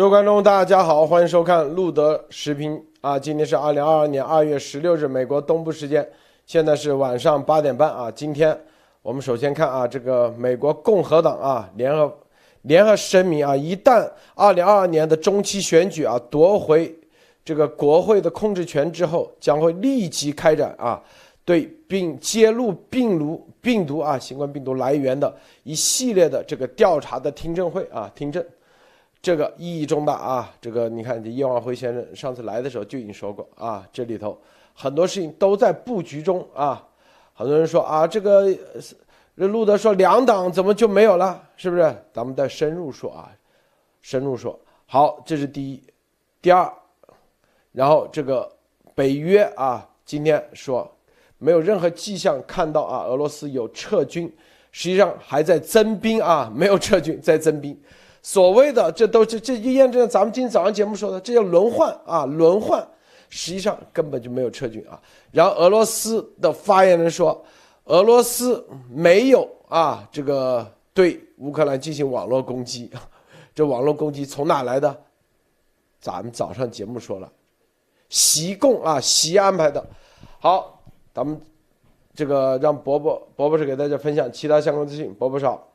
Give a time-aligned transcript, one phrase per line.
[0.00, 3.18] 各位观众，大家好，欢迎收看路德视频啊！
[3.18, 6.08] 今天是二零二二年二月十六日，美国东部时间，
[6.46, 8.10] 现在是晚上八点半啊。
[8.10, 8.58] 今天
[9.02, 12.10] 我们首先看啊，这个美国共和党啊联合
[12.62, 16.98] 联合声明啊，一旦二零二二年的中期选举啊夺回
[17.44, 20.98] 这个国会的控制权之后，将会立即开展啊
[21.44, 25.30] 对并揭露病毒病毒啊新冠病毒来源的
[25.62, 28.42] 一系列的这个调查的听证会啊听证。
[29.22, 30.50] 这个意义重大啊！
[30.62, 34.40] 这个你看，这叶万辉先生上次来的时候就已经说过啊，这里头
[34.74, 36.86] 很多事情都在布局中啊。
[37.34, 38.48] 很多人说啊，这个
[39.34, 41.42] 路德说两党怎么就没有了？
[41.56, 41.94] 是不是？
[42.12, 43.30] 咱们再深入说啊，
[44.00, 44.58] 深入说。
[44.86, 45.82] 好，这是第一，
[46.40, 46.72] 第二，
[47.72, 48.50] 然后这个
[48.94, 50.90] 北约啊，今天说
[51.38, 54.34] 没有任何迹象看到啊，俄罗斯有撤军，
[54.72, 57.78] 实际上还在增兵啊，没有撤军，在增兵。
[58.22, 62.86] 所谓的这都这这就验证了咱们今天早上节目说的，这叫轮换啊，轮换，
[63.30, 65.00] 实际上根本就没有撤军啊。
[65.30, 67.42] 然后俄罗斯的发言人说，
[67.84, 72.90] 俄罗斯没有啊这个对乌克兰进行网络攻击，
[73.54, 74.94] 这网络攻击从哪来的？
[75.98, 77.32] 咱们早上节目说了，
[78.10, 79.82] 习共啊习安排的。
[80.38, 80.82] 好，
[81.14, 81.40] 咱们
[82.14, 85.66] 这个让伯伯伯伯是给大家分享其他相关资讯，伯伯少。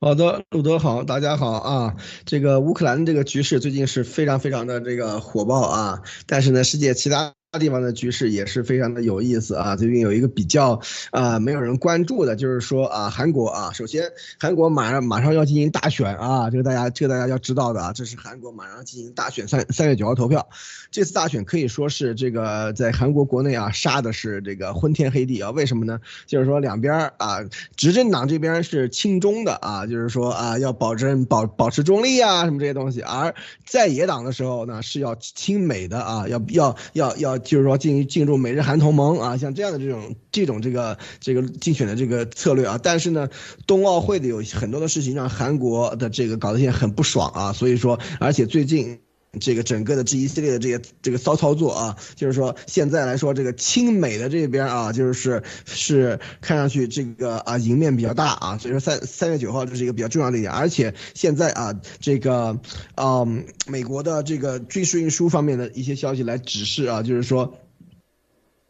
[0.00, 1.96] 好的，路德好，大家好啊！
[2.24, 7.37] 这个乌克兰这个局势最近是非常非常的这个火爆啊，但是呢，世界其他。
[7.56, 9.74] 地方的局势也是非常的有意思啊！
[9.74, 10.78] 最近有一个比较
[11.10, 20.46] 啊没有人关注的，就是说啊韩国啊，首先韩国马上马上要进行大选啊，这个大家这个大家要知道的啊，这是韩国马上进行大选，三三月九号投票。
[20.90, 25.50] 这次大选可以说是这个在韩国国内啊杀的是这个昏天黑地啊！
[25.50, 26.00] 为什么呢？
[26.26, 27.38] 就是说两边啊，
[27.76, 33.34] 执政党这边是亲中的啊，就是说啊要保证保保持中立啊什么这些东西，而
[33.64, 37.37] 在野党的时候呢是要亲美的啊，要要要要。
[37.38, 43.28] 就是说进进入美日韩同盟啊，像这样的这种这种这个这个竞选的这个策略啊，但是呢，
[43.66, 49.00] 冬奥会的有很多的事情让韩国的这个搞得现在很不爽啊，所以说，而且最近。
[49.40, 62.58] 这个整个的这一系列的这个这个骚操作啊，就是说现在来说，这个亲美的这边啊，就是是看上去这个啊赢面比较大啊，所以说三三月九号这是一个比较重要的一点，而且现在啊这个
[62.94, 63.24] 啊
[63.66, 67.58] 美国的这个军事运输方面的一些消息来指示啊，就是说。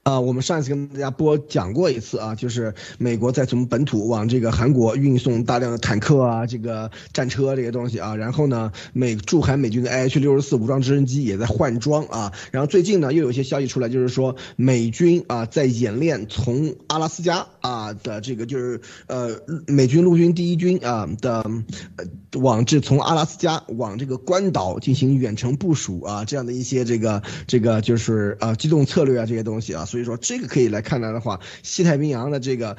[0.08, 21.44] 啊，我们上一次跟大家播讲过一次啊，就是美国在从本土往这个韩国运送大量的坦克啊，这个战车这些东西啊，然后呢，美驻韩美军的 IH 六十四武装直升机也在换装啊，然后最近呢又有一些消息出来，就是说美军啊在演练从阿拉斯加啊的这个就是呃美军陆军第一军啊的
[22.32, 29.97] 往这从阿拉斯加往这个关岛进行远程部署啊这样的一些这个这个就是呃机动策略啊这些东西啊，所以。
[29.98, 32.76] 所以说，这个可以来看待的话，西太平洋的这个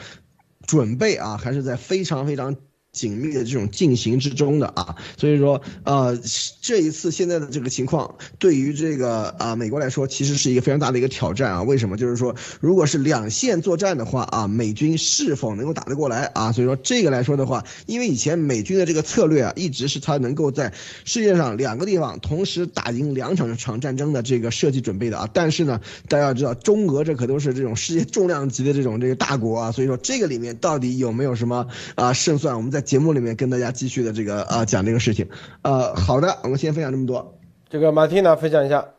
[0.65, 2.55] 准备啊，还是在非常非常。
[2.91, 6.19] 紧密的这种进行之中的啊，所以说呃
[6.61, 11.61] 这一次现在的这个情况对于这个啊美国来说其实是一个非常大的一个挑战啊。
[11.63, 11.97] 为什么？
[11.97, 16.51] 就是说如果是两线作战的话啊，美军是否能够打得过来啊？
[16.51, 20.73] 所以说这个来说的话，因为以前美军的这个策略啊，一直是他能够在
[21.05, 25.29] 世界上两个地方同时打赢两场场战争的这个设计准备的啊。
[25.31, 32.55] 但是呢，大家要知道中俄这可都是这种世界重量级的这种这个大国啊，所以说这个里面到底有没有什么啊胜算？
[32.55, 35.29] 我们在节目里面跟大家继续的这个啊讲这个事情，
[35.61, 37.37] 呃，好的，我们先分享这么多。
[37.69, 38.89] 这个马蒂娜分享一下。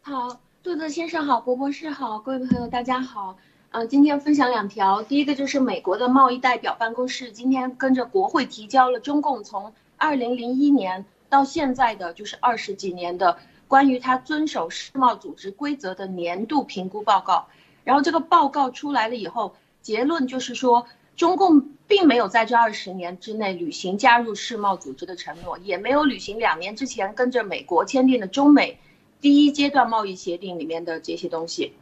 [0.00, 3.38] 好，杜德先生好，博博士好，各位朋友大家好。
[3.70, 17.46] 嗯，今天分享两条，第一个就是美国的贸易代表办公室今天跟着国会提交了中共从二零零一年到现在的就是二十几年的关于他遵守世贸组织规则的年度评估报告。
[17.84, 19.54] 然后这个报告出来了以后。
[19.82, 20.84] 结论就是说，
[21.20, 28.80] 中共并没有在这二十年之内履行加入世贸组织的承诺，也没有履行两年之前跟着美国签订的中美
[29.20, 31.74] 第一阶段贸易协定里面的这些东西。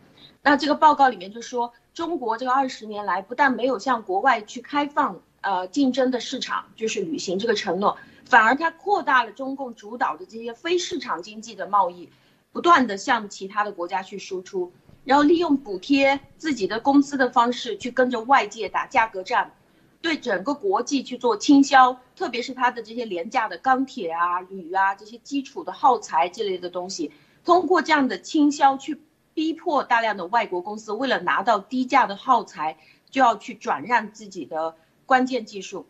[0.43, 12.09] 那这个报告里面就说，中国这个二十年来不但没有向国外去开放呃竞争的市场，就是履行这个承诺，反而它扩大了中共主导的这些非市场经济的贸易，
[12.51, 14.73] 不断的向其他的国家去输出。
[15.09, 19.55] 然后利用补贴自己的公司的方式去跟着外界打价格战，
[20.03, 27.11] 对整个国际去做倾销，特别是它的这些廉价的钢铁啊、铝啊这些基础的耗材这类的东西，
[27.43, 29.01] 通过这样的倾销去
[29.33, 32.77] 逼迫大量的外国公司为了拿到低价的耗材，
[33.09, 34.77] 就要去转让自己的
[35.07, 35.87] 关键技术。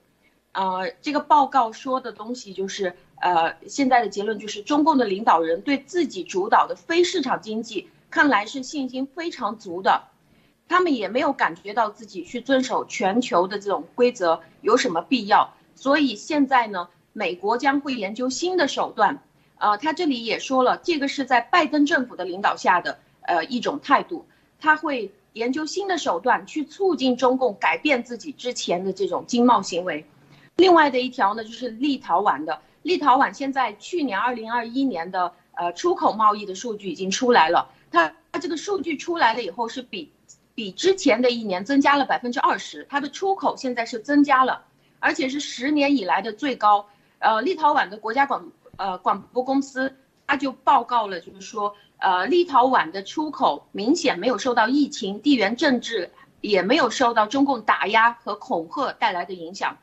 [0.52, 10.04] 呃，这个报告说的东西就是，呃，现在的结论就是中共的领导人对自己主导的非市场经济看来是信心非常足的，
[10.68, 19.22] 他们也没有感觉到自己去遵守全球的这种规则有什么必要，所以现在呢，美国将会研究新的手段，
[19.58, 24.26] 呃，他这里也说了，这个是在拜登政府的领导下的呃一种态度，
[24.60, 30.06] 他会研究新的手段去促进中共改变自己之前的这种经贸行为。
[30.56, 32.60] 另外的一条呢，就是立陶宛的。
[32.82, 40.12] 立陶宛现在去年二零二一年的呃出口贸易的数据已经出来了，它它这个数据出来了以后是比
[40.54, 44.64] 比之前的一年增加了百分之二十，它的出口现在是增加了，
[44.98, 46.88] 而且是十年以来的最高。
[47.20, 49.96] 呃，立陶宛的国家广呃广播公司
[50.26, 59.78] 它就报告了，就是说呃立陶宛的出口明显没有受到疫情、地缘政治，也没有受到中共打压和恐吓带来的影响。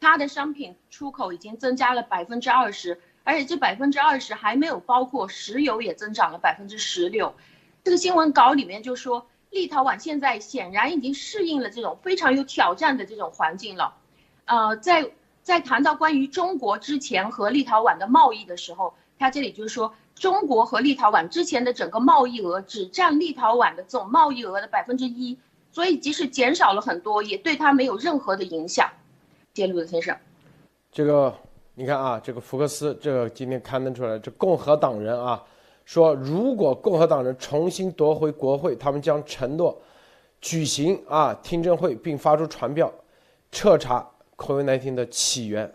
[0.00, 7.34] 它的商品出口已经增加了百分之二十，而且这百分之二十还没有包括石油也增长了百分之十六。
[7.82, 13.94] 这个新闻稿里面就说，立陶宛现在显然已经适应了这种非常有挑战的这种环境了。
[14.44, 15.10] 呃，在
[15.42, 25.38] 在谈到关于中国之前和立陶宛的贸易的时候，他这里就是说，中国和立陶宛之前的整个贸易额只占立陶宛的总贸易额的百分之一，
[25.70, 28.90] 所以即使减少了很多，也对它没有任何的影响。
[29.52, 30.16] 揭露的先生，
[30.90, 31.38] 这个
[31.76, 35.44] 你看啊，这个福克斯这个今天刊登出来，这共和党人啊
[35.84, 39.76] 说，如果共和党人重新夺回国会，他们将承诺
[40.40, 42.92] 举行啊听证会，并发出传票
[43.50, 45.72] 彻查 COVID-19 的起源。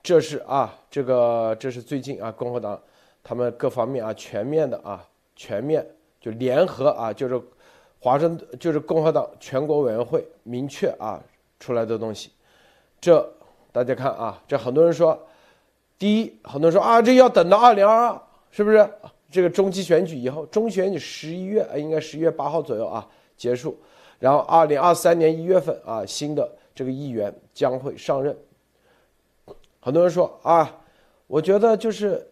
[0.00, 2.80] 这是啊，这个这是最近啊，共和党
[3.24, 5.04] 他们各方面啊全面的啊
[5.34, 5.84] 全面
[6.20, 7.40] 就联合啊，就是
[7.98, 11.20] 华盛顿就是共和党全国委员会明确啊
[11.58, 12.30] 出来的东西。
[13.00, 13.28] 这
[13.72, 15.20] 大家看啊，这很多人说，
[16.02, 18.90] 第一，很多人说啊，这要等到二零二二，是不是？
[19.30, 23.06] 这个中期选举以后，中选举十一月啊，应该十一月八号左右啊
[23.36, 23.78] 结束，
[24.18, 28.36] 然后二零二三年一月份啊，新的这个议员将会上任。
[29.78, 30.76] 很多人说啊，
[31.28, 32.28] 我觉得就是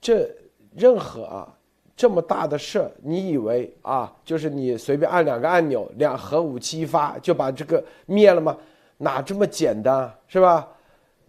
[0.00, 0.30] 这
[0.72, 1.52] 任何啊
[1.96, 8.56] 这么大的事儿，你以为啊，就是你随便按两个按钮，两核武器一发就把这个灭了吗？
[8.98, 10.68] 哪这么简单是吧？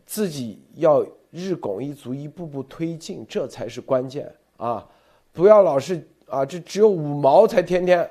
[0.06, 1.04] 自己要
[1.34, 4.88] 日拱一卒，一步步推进，这才是关键啊！
[5.32, 8.08] 不要老是啊，这只有五毛才天天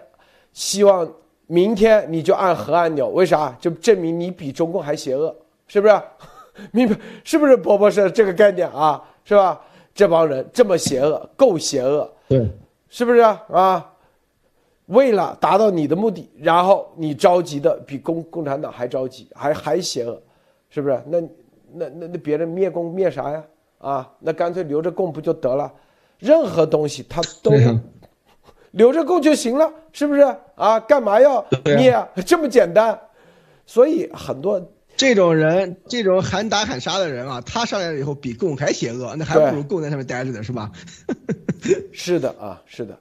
[0.53, 1.09] 希望
[1.47, 3.57] 明天你就按核按钮，为啥？
[3.61, 5.35] 就证明你比中共还邪恶，
[5.69, 6.03] 是不是？
[6.73, 7.57] 明白是不是？
[7.57, 9.61] 伯伯是这个概念啊，是吧？
[9.95, 12.51] 这帮人这么邪恶，够邪恶，对，
[12.89, 13.89] 是不是啊？
[14.87, 20.21] 为了达到你的目的，然后你着急的比共共产党还着急，还还邪恶，
[20.69, 21.01] 是不是？
[21.07, 21.23] 那
[21.75, 23.45] 那那那别人灭共灭啥呀？
[23.79, 25.73] 啊，那干脆留着共不就得了？
[26.19, 27.53] 任何东西他都
[28.73, 30.21] 留着共就行了，是不是？
[30.55, 31.95] 啊，干嘛要灭？
[32.27, 32.99] 这么简单。
[33.67, 34.61] 所以很多
[34.97, 40.71] 这种人，这种喊打喊杀的人啊，他上来了以后比共还邪恶，那还不如共在上面待着呢，是吧？
[41.93, 42.99] 是的啊，是的，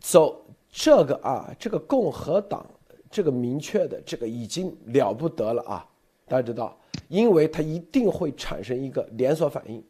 [0.00, 0.44] 走。
[0.70, 2.64] 这个啊，这个共和党，
[3.10, 5.84] 这个明确的，这个已经了不得了啊！
[6.28, 9.82] 大家知道，因为它一定会产生一个连锁反应。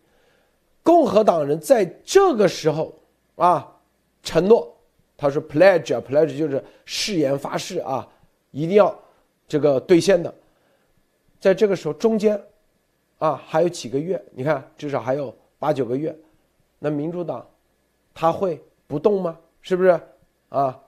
[0.82, 2.94] 共和党人在这个时候
[3.36, 3.76] 啊，
[4.22, 4.74] 承诺，
[5.16, 8.08] 他说 pledge，pledge 就是誓言发誓啊，
[8.50, 8.98] 一定要
[9.46, 10.32] 这个兑现的。
[11.38, 12.40] 在这个时候中间，
[13.18, 16.16] 啊，还有几个月，你看至少还有八九个月，
[16.78, 17.46] 那民主党
[18.14, 19.38] 他会不动吗？
[19.60, 20.00] 是不是？
[20.48, 20.80] 啊，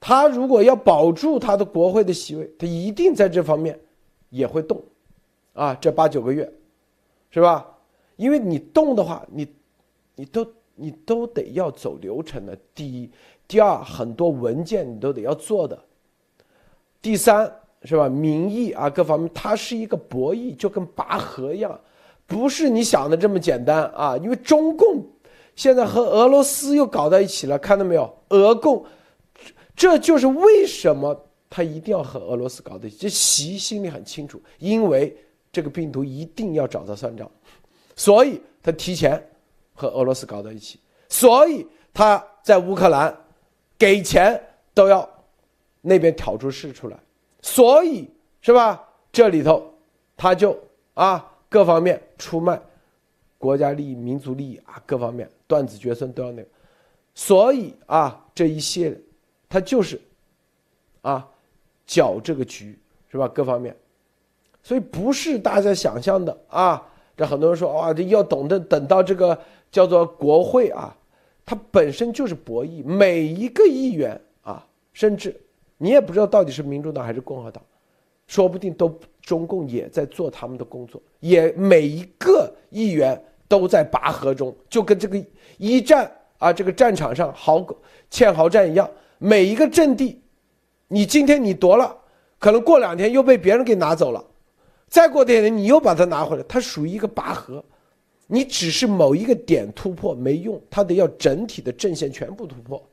[0.00, 3.78] 他如果要保住他的国会的席位，他一定在这方面
[4.30, 4.82] 也会动，
[5.52, 6.50] 啊，这八九个月，
[7.30, 7.66] 是吧？
[8.16, 9.46] 因为你动的话，你
[10.14, 12.56] 你都你都得要走流程的。
[12.74, 13.10] 第一，
[13.46, 15.78] 第二，很多文件你都得要做的。
[17.00, 17.52] 第三，
[17.84, 18.08] 是吧？
[18.08, 21.80] 民意啊，各方面，它是一个博弈，就跟拔河一样，
[22.26, 24.16] 不是你想的这么简单啊。
[24.16, 25.04] 因为中共。
[25.54, 28.10] 现在和俄罗斯又搞在一起了，看到没有？
[28.30, 28.86] 俄共，
[29.76, 32.96] 这就是为什么他一定要和俄罗斯搞在一起。
[32.96, 35.14] 这习心里很清楚，因为
[35.52, 37.30] 这个病毒一定要找他算账，
[37.94, 39.22] 所以他提前
[39.74, 43.14] 和俄罗斯搞在一起，所以他在乌克兰
[43.78, 44.42] 给钱
[44.72, 45.08] 都要
[45.82, 46.98] 那边挑出事出来，
[47.42, 48.88] 所以是吧？
[49.12, 49.72] 这里头
[50.16, 50.58] 他就
[50.94, 52.60] 啊各方面出卖。
[53.36, 56.48] 国家利益、民族利益啊，各方面断子绝孙都要那个，
[57.12, 58.96] 所以啊，这一系列，
[59.48, 60.00] 他就是，
[61.00, 61.28] 啊，
[61.84, 62.78] 搅这个局
[63.10, 63.26] 是吧？
[63.26, 63.76] 各方面，
[64.62, 66.82] 所以不是大家想象的啊。
[67.14, 69.38] 这很多人说哇，这要懂得等到这个
[69.70, 70.96] 叫做国会啊，
[71.44, 75.38] 它本身就是博弈，每一个议员啊，甚至
[75.76, 77.62] 你也不知道到底是民主党还是共和党，
[78.26, 85.22] 说不定都中共也在做他们的工作，也每一个议员都在拔河中，就跟这个
[85.58, 87.60] 一战啊这个战场上壕
[88.10, 90.18] 堑壕战一样，每一个阵地，
[90.88, 91.94] 你今天你夺了，
[92.38, 94.24] 可能过两天又被别人给拿走了。
[94.92, 97.64] 再过点年，你又把它拿回来，它属于一个拔河，
[98.26, 102.86] 你只是某一个点突破没用，它得要整体的阵线全部突破，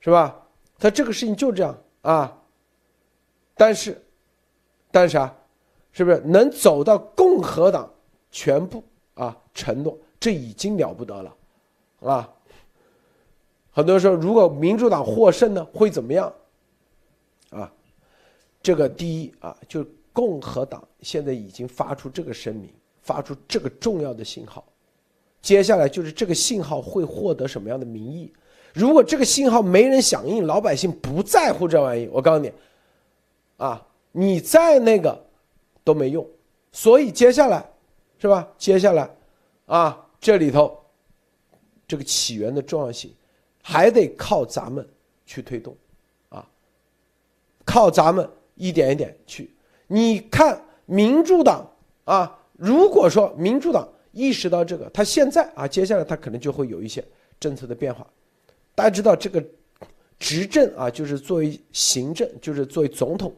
[0.00, 0.34] 是吧？
[0.78, 2.34] 它这个事情就这样啊。
[3.54, 4.02] 但是，
[4.90, 5.36] 但是啊，
[5.92, 7.92] 是不是能走到共和党
[8.30, 11.36] 全部啊承诺，这已经了不得了，
[12.00, 12.32] 啊？
[13.72, 16.32] 很多人说，如果民主党获胜呢，会怎么样？
[17.50, 17.70] 啊，
[18.62, 19.86] 这个第一啊，就。
[20.16, 24.64] 共和党现在已经发出这个声明，发出这个重要的信号，
[25.42, 28.32] 接下来就是这个信号会获得什么样的民意？
[28.72, 32.50] 如果这个信号没人响应，老百姓不在乎这玩意，我告诉你，
[33.58, 35.22] 啊，你再那个
[35.84, 36.26] 都没用。
[36.72, 37.62] 所以接下来，
[38.18, 38.48] 是吧？
[38.56, 39.14] 接下来，
[39.66, 40.82] 啊，这里头
[41.86, 43.14] 这个起源的重要性，
[43.62, 44.88] 还得靠咱们
[45.26, 45.76] 去推动，
[46.30, 46.48] 啊，
[47.66, 49.54] 靠咱们一点一点去。
[49.88, 51.64] 你看，民主党
[52.04, 57.04] 啊，如果说民主党意识到这个，他现在啊，接下来他可能就会有一些
[57.38, 58.04] 政策的变化。
[58.74, 59.44] 大家知道，这个
[60.18, 63.32] 执政啊，就是作为行政，就是作为总统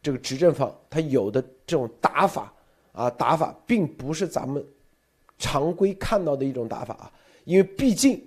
[0.00, 2.52] 这个执政方，他有的这种打法
[2.92, 4.64] 啊，打法并不是咱们
[5.38, 7.10] 常规看到的一种打法啊，
[7.44, 8.22] 因为毕竟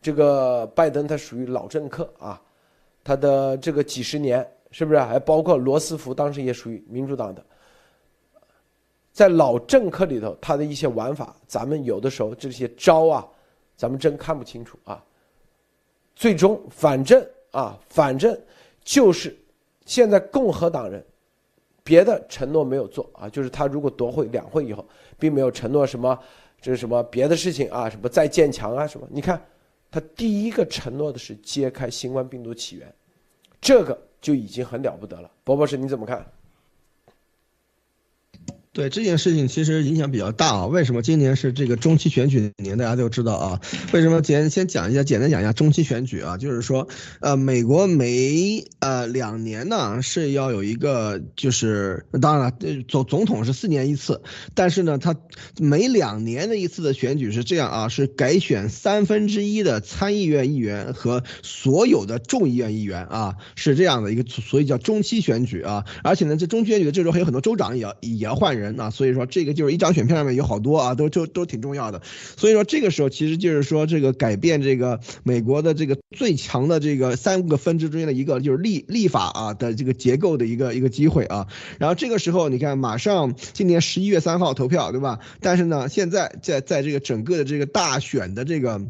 [0.00, 2.40] 这个拜登他属于老政客啊，
[3.02, 4.46] 他的这个几十年。
[4.76, 6.12] 是不是还包括罗斯福？
[6.12, 7.46] 当时也属于民主党的，
[9.12, 13.24] 在老政客里头，他的一些玩法，咱们有的时候这些招啊，
[13.76, 15.00] 咱们真看不清楚啊。
[16.16, 18.36] 最终，反正啊，反正
[18.82, 19.38] 就是
[19.86, 21.04] 现在共和党人
[21.84, 24.84] 别的承诺没有做啊，就是他如果夺回两会以后，
[25.20, 26.18] 并没有承诺什么，
[26.60, 29.06] 这是什么别的事情啊，什么再建墙啊什么？
[29.08, 29.40] 你看，
[29.88, 32.92] 他第一个承诺的是揭开新冠病毒起源，
[33.60, 33.96] 这个。
[34.24, 36.24] 就已经很了不得了，博博士你怎么看？
[38.74, 40.66] 对这件事情其实影响比较大啊。
[40.66, 42.76] 为什么今年是这个中期选举年？
[42.76, 43.60] 大家都知道啊。
[43.92, 46.36] 为什么简先讲一下，简单讲一下中期选举啊？
[46.36, 46.88] 就是说，
[47.20, 54.20] 呃，美国每呃两年呢是要有一个，就是当然了，总总统是四年一次，
[54.54, 55.14] 但是呢，他
[55.60, 65.84] 每两年的一次的选举是这样啊，是改选三分之一的参议院议员和所有的众议院议员啊，是这样的一个，所以叫中期选举啊。
[66.02, 68.63] 而且呢，这中期选举的这时候还有很多州长也要也要换人。
[68.64, 72.02] 人啊，所以说这个就是一张选票上面有好多啊，都都都挺重要的。
[72.36, 81.46] 所以说这个时候其实就是说这个改变这个美国的这个最强的这个三个分支中间的一个就是立立法啊的这个结构的一个一个机会啊。
[81.78, 85.20] 然后这个时候你看，马上今年十一月三号投票，对吧？
[85.40, 88.80] 但是呢，现在在在这个整个的这个大选的这个。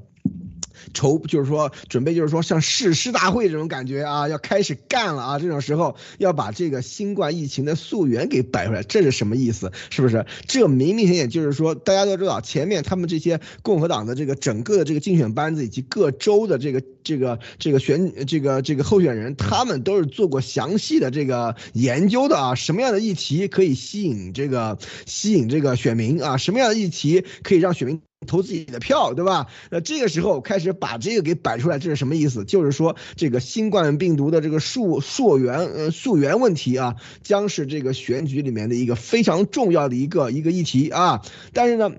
[0.94, 5.38] 筹就是说准备就是说像誓师大会这种感觉啊，要开始干了啊！
[5.38, 9.70] 这种时候要把这个新冠疫情的溯源给摆出来，这是什么意思？
[9.90, 10.24] 是不是？
[10.46, 26.36] 这明明显显就是说，大家都知道，前面他们这些共和党的这个整个的这个竞选班子以及各州的这个这个这个选这个这个候选人，他们都是做过详细的这个研究的啊，什么样的议题可以吸引这个吸引这个选民啊？
[26.36, 28.00] 什么样的议题可以让选民？
[28.24, 29.46] 投自己的票，对吧？
[29.70, 32.44] 那这个时候开始把这个给摆出来，这是什么意思？
[32.44, 41.22] 就是说，这个新冠病毒的这个溯溯源呃溯源问题啊，将是这个选举里面的一个非常重要的一个一个议题啊。
[41.52, 41.92] 但是呢。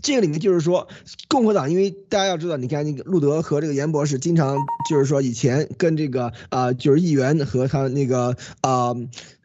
[0.00, 0.86] 这个里面就是说，
[1.28, 4.58] 共和党，因为大家要知道，你看那个路德和这个严博士，经常
[4.90, 8.94] 就是说以前跟这个啊，就是议员和他那个啊，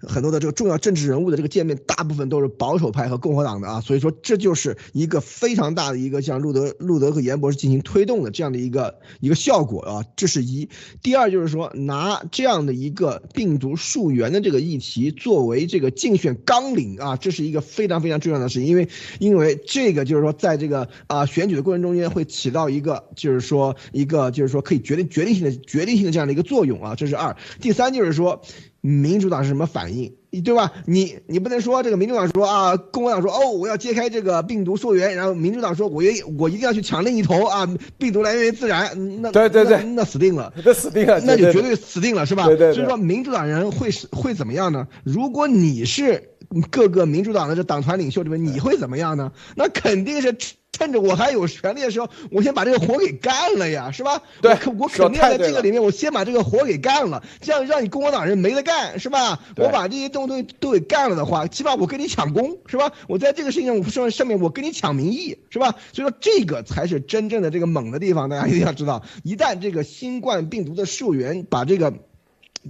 [0.02, 10.70] 很多的这个重要政治人物的这个见面，大部分都是保守派和共和党的啊，所以说这就是一个非常大的一个像路德、路德和严博士进行推动的这样的一个一个效果啊，这是一。
[11.02, 18.88] 第二就是说，拿这样的一个病毒溯源的这个议题作为这个竞选纲领啊，这是一个非常非常重要的事情，因为
[19.20, 27.36] 因为这个就是说在这个啊选举的过程中间，会起到一个就是说一个就是说可以决定决定性的决定性的这样的一个作用啊，这是二。
[27.60, 28.42] 第三就是说，
[28.82, 30.72] 民主党是什么反应，对吧？
[30.86, 37.68] 你你不能说这个民主党说啊，共和党说哦我要揭开这个病毒溯源，然后民主党说我愿意我一定要去抢另一头啊，
[37.98, 42.46] 病毒来源于自然，那对对对，那死定了， 那死定了，那就绝对死定了，是吧？
[42.48, 42.74] 对对。
[42.74, 44.88] 所以说民主党人会是会怎么样呢？
[45.04, 46.24] 如果你是。
[46.72, 49.32] 各个民主党的这党团领袖里面，你会怎么样呢？
[49.56, 50.36] 那肯定是。
[50.80, 54.22] 趁着我还有权利的时候，我先把这个活给干了呀，是吧？
[54.42, 59.42] 对，我肯定在这个里面，我先把这个活给干了，这样让你共和党人没得干，是吧？
[59.58, 62.94] 我把这些东西都给干了的话，起码我跟你抢功，是吧？
[63.10, 65.76] 我在这个事情上上面，我跟你抢民意，是吧？
[65.92, 71.94] 所以说这个才是真正的这个猛的地方，大家一定要知道，一旦这个新冠病毒的溯源把这个。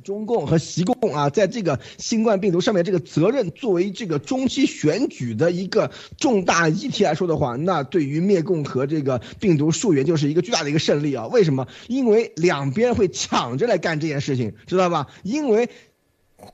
[0.04, 11.28] 中共和习共啊，在这个新冠病毒上面，这个责任作为这个中期选举的一个重大议题来说的话，那对于灭共和这个病毒溯源就是一个巨大的一个胜利啊！
[11.28, 11.68] 为什么？
[11.88, 15.08] 因为两边会抢着来干这件事情，知道吧？
[15.24, 15.70] 因为。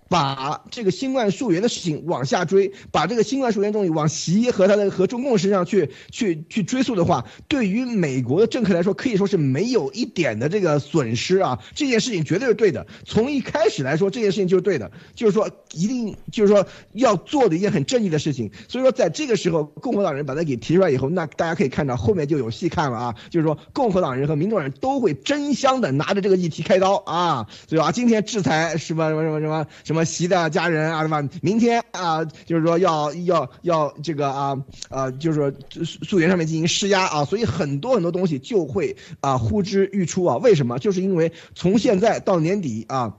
[0.08, 11.60] 把这个新冠溯源的事情往下追，把这个新冠溯源东西往习和他的和中共身上去去去追溯的话，对于美国的政客来说，可以说是没有一点的这个损失啊。
[11.74, 18.52] 这件事情绝对是对的，从一开始来说，这件事情就是对的，就是说一定就是说要做的一件很正义的事情。
[18.68, 23.16] 所以说，在这个时候，共和党人把它给提出来以后，那大家可以看到后面就有戏看了啊。
[23.30, 27.92] 就是说，共和党人和民主党人都会争相的拿着这个议题开刀啊，对吧？
[27.92, 29.66] 今天制裁什么什么什么什么。
[29.84, 31.28] 什么习的家人啊，对吧？
[31.42, 34.58] 明天啊，就是说要要要这个啊
[34.90, 35.52] 啊，就是说
[35.84, 40.38] 溯源上面进行施压啊，所以很多很多东西就会啊呼之欲出啊。
[40.38, 40.80] 为什么？
[40.80, 43.18] 就是因为从现在到年底啊，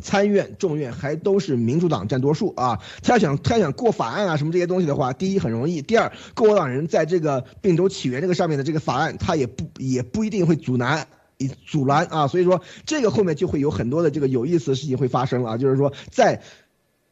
[0.00, 2.80] 参院众院还都是民主党占多数啊。
[3.02, 11.06] 他要想他要想过法案啊什么这些东西的话，第一很容易，第二共和党人在这个病毒起源这个上面的这个法案，他也不也不一定会阻拦。
[11.48, 16.42] 阻拦啊，所以说这个后面就会有很多的这个有意思的事情会发生啊，就是说在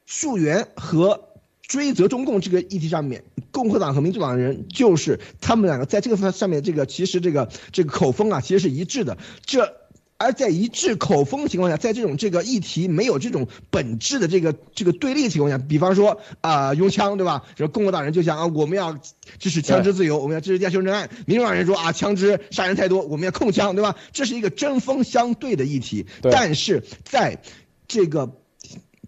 [0.07, 1.29] 溯源和
[1.63, 9.80] 追责中共这个议题上面，共和党和民主党人就是他们两个在这个上面这个其实这个这个口风啊其实是一致的，这。
[10.23, 17.43] 而在一致口风的情况下，在这种这个议题没有这种本质的这个这个对立的情况下，比方说啊用枪对吧？
[17.57, 18.99] 说共和党人就想啊我们要
[19.39, 23.97] 支持枪支自由，我们要支持修正案；民主党人说啊枪支杀人太多，我们要控枪对吧？
[24.13, 27.41] 这是一个针锋相对的议题，但是在
[27.89, 28.37] 这个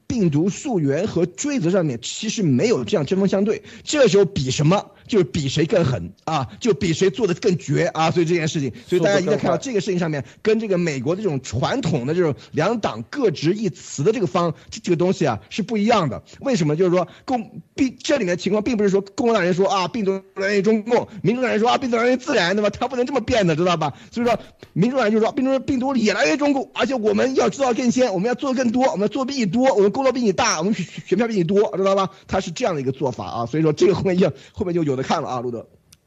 [0.07, 3.65] 病毒溯源和追责上面，其实没有这样针锋相对。
[3.85, 4.93] 这时候比什么？
[5.13, 16.23] 就是比谁更狠啊，就比谁做的更绝啊，所以这件事情，所以大家一定要看到这个事情上面，跟这个美国的这种传统的这种两党各执一词的这个方这这个东西啊是不一样的。
[16.41, 16.75] 为什么？
[16.77, 22.71] 就是说共并这里面情况并不是说共和党人说啊病毒来源于中共，民主党人说啊病毒来源于自然，对吧？
[22.71, 23.93] 他不能这么变的，知道吧？
[24.11, 24.39] 所以说
[24.73, 32.09] 民主党人就说病毒病毒也来源于中共，而且我们要知道更先，我们要做的更多，我们要做比你多，我们功劳比你大，我们选选票比你多，知道吧？
[32.27, 35.02] 他是这样的一个做法啊，所以说这个后面就后面就有的。
[35.03, 35.67] 看了啊，路德，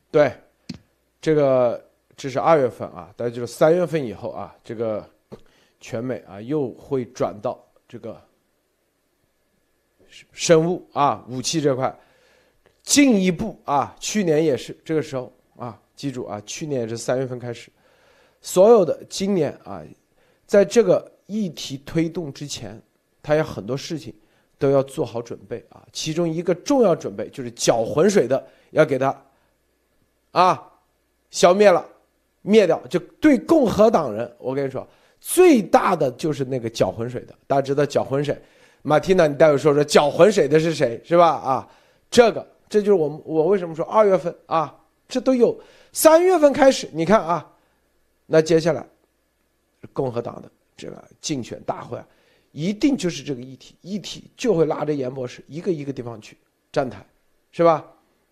[0.10, 0.34] 对，
[1.21, 1.84] 这个
[2.15, 5.08] 这是二月份啊，但就是三月份以后啊，这个
[5.79, 8.19] 全美啊又会转到这个
[10.31, 11.93] 生物啊武器这块，
[12.84, 17.69] 进一步啊，去年也是这个时候啊，记住啊，去年也是三月份开始，
[18.41, 19.84] 所有的今年啊，
[20.45, 22.81] 在这个议题推动之前，
[23.21, 24.13] 他有很多事情
[24.57, 28.45] 都要做好准备啊，其中一个重要准备就是搅浑水的。
[28.71, 29.25] 要给他，
[30.31, 30.71] 啊，
[31.29, 31.87] 消灭了，
[32.41, 34.85] 灭掉，就对共和党人，我跟你说，
[35.21, 37.33] 最大的就是那个搅浑水的。
[37.47, 38.37] 大家知道搅浑水，
[38.81, 41.27] 马蒂娜，你待会说说搅浑水的是谁，是吧？
[41.27, 41.69] 啊，
[42.11, 45.57] 这个，这就是我们，我为什么说二月份啊，这都有，
[45.93, 47.49] 三月份开始，你看啊，
[48.25, 48.85] 那接下来，
[49.93, 51.97] 共和党的这个竞选大会，
[52.55, 56.37] 一定就是这个议题，议题就会拉着严博士一个一个地方去
[56.71, 57.05] 站台，
[57.51, 57.85] 是吧？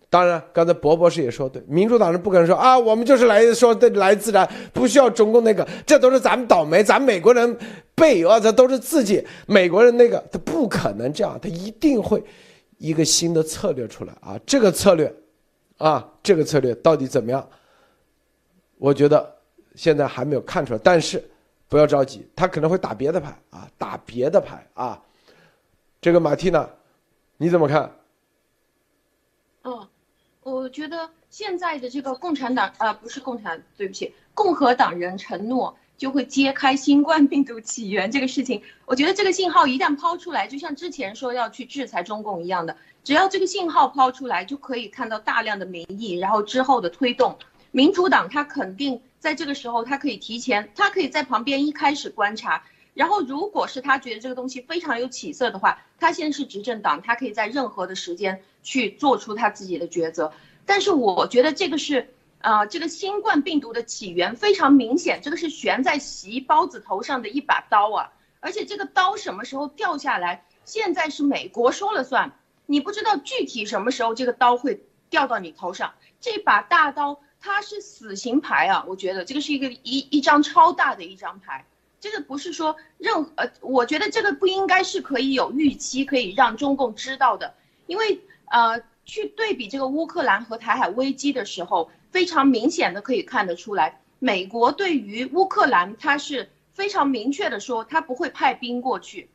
[0.08, 7.54] 当然，刚才博博士也说对，民主党人不可能说啊，我们就是来说的来自然，不需要中共那个，这都是咱们倒霉，咱美国人
[7.94, 12.24] 背啊，这都是自己美国人那个，他不可能这样，他一定会
[12.78, 15.14] 一个新的策略出来啊，这个策略，
[15.76, 17.46] 啊，这个策略到底怎么样？
[18.78, 19.34] 我觉得
[19.74, 21.22] 现在还没有看出来，但是
[21.74, 25.02] 不要着急，他可能会打别的牌啊，打别的牌啊，
[26.00, 26.70] 这个马蒂娜，
[27.36, 27.96] 你怎么看？
[29.64, 29.88] 嗯。
[30.44, 38.62] 我觉得现在的这个共产党啊，不是共产，对不起，共和党人承诺就会揭开新冠病毒起源这个事情。
[38.86, 47.36] 我觉得这个信号一旦抛出来，就像之前说要去制裁中共一样的，只要这个信号抛出来，就可以看到大量的民意，然后之后的推动。
[47.72, 58.42] 民主党他肯定在这个时候，他可以提前，他可以在旁边一开始观察，然后如果是他觉得这个东西非常有起色的话，他现在是执政党，他可以在任何的时间。
[58.66, 60.32] 去做出他自己的抉择，
[60.64, 68.10] 但是我觉得这个是，呃，这个新冠病毒的起源非常明显，这个是悬在习包子头上的一把刀啊！
[68.40, 72.32] 而且这个刀什么时候掉下来，现在是美国说了算，
[72.64, 75.92] 你不知道具体什么时候这个刀会掉到你头上。
[76.22, 81.66] 这把大刀它是死刑牌啊，我觉得这个是一个一一张超大的一张牌。
[82.00, 87.52] 这个不是说任何呃，我觉得这个不应该是可以有预期可以让中共知道的，
[87.86, 99.28] 因为呃，去对比这个乌克兰和台海危机的时候，非常明显的可以看得出来，美国对于乌克兰它是非常明确的说，他不会派兵过去。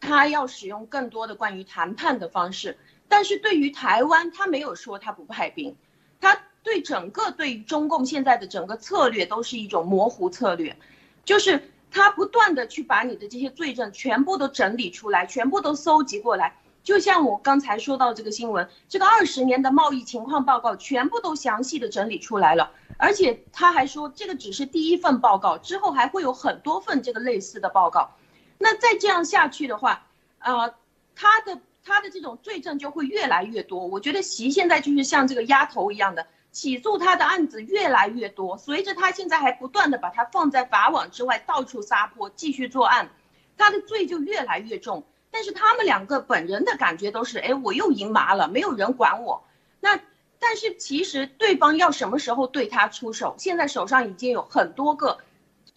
[0.00, 2.76] 他要使用更多的关于谈判的方式，
[3.08, 5.76] 但是对于台湾，他没有说他不派兵，
[6.20, 10.76] 他对整个对于中共现在的整个策略都是一种模糊策略，
[11.24, 28.10] 就是他不断的去把你的这些罪证全部都整理出来，全部都搜集过来，就像我刚才说到这个新闻，这个二十年的贸易情况报告全部都详细的整理出来了，而且他还说这个只是第一份报告，之后还会有很多份这个类似的报告。
[28.58, 30.04] 那再这样下去的话，
[30.40, 30.74] 呃，
[31.14, 33.86] 他的他的这种罪证就会越来越多。
[33.86, 36.26] 我觉得习现在就是像这个丫头一样的，
[36.56, 38.56] 起诉他的案子越来越多。
[38.56, 43.10] 随着他现在还不断的把他放在法网之外，到处撒泼，继续作案，
[43.58, 45.04] 他的罪就越来越重。
[45.30, 49.44] 但是他们两个本人的感觉都是，哎，我又赢麻了，没有人管我。
[49.80, 50.00] 那
[50.38, 53.34] 但是其实对方要什么时候对他出手？
[53.36, 55.18] 现在手上已经有很多个。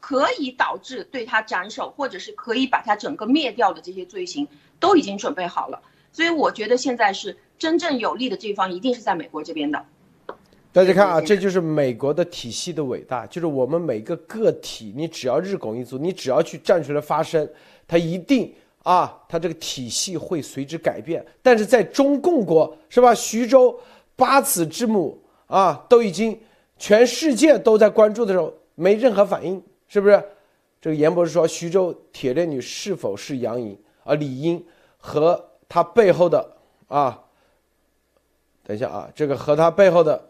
[0.02, 4.48] 可以导致对他斩首，或者是可以把他整个灭掉的这些罪行，
[4.80, 5.82] 都已经准备好了。
[6.14, 9.86] 所以我觉得现在是真正有利的这方，一定是在美国这边的。
[10.72, 17.48] 大家看啊，这就是美国的体系的伟大，就是我们每个个体，你只要日拱一卒，你只要去站出来发声，
[17.88, 18.54] 它一定
[18.84, 21.26] 啊，它这个体系会随之改变。
[21.42, 23.16] 但是在中共国是吧？
[23.16, 23.78] 徐州
[24.16, 26.40] 八子之母啊，都已经
[26.78, 29.62] 全世界都在关注的时候，没任何反应。
[29.88, 30.24] 是不是？
[30.80, 33.76] 这个严博士说，徐州铁链女是否是杨颖？
[34.04, 34.64] 啊李英
[35.00, 36.48] 和她背后的
[36.88, 37.20] 啊，
[38.64, 40.29] 等一下啊，这个和她背后的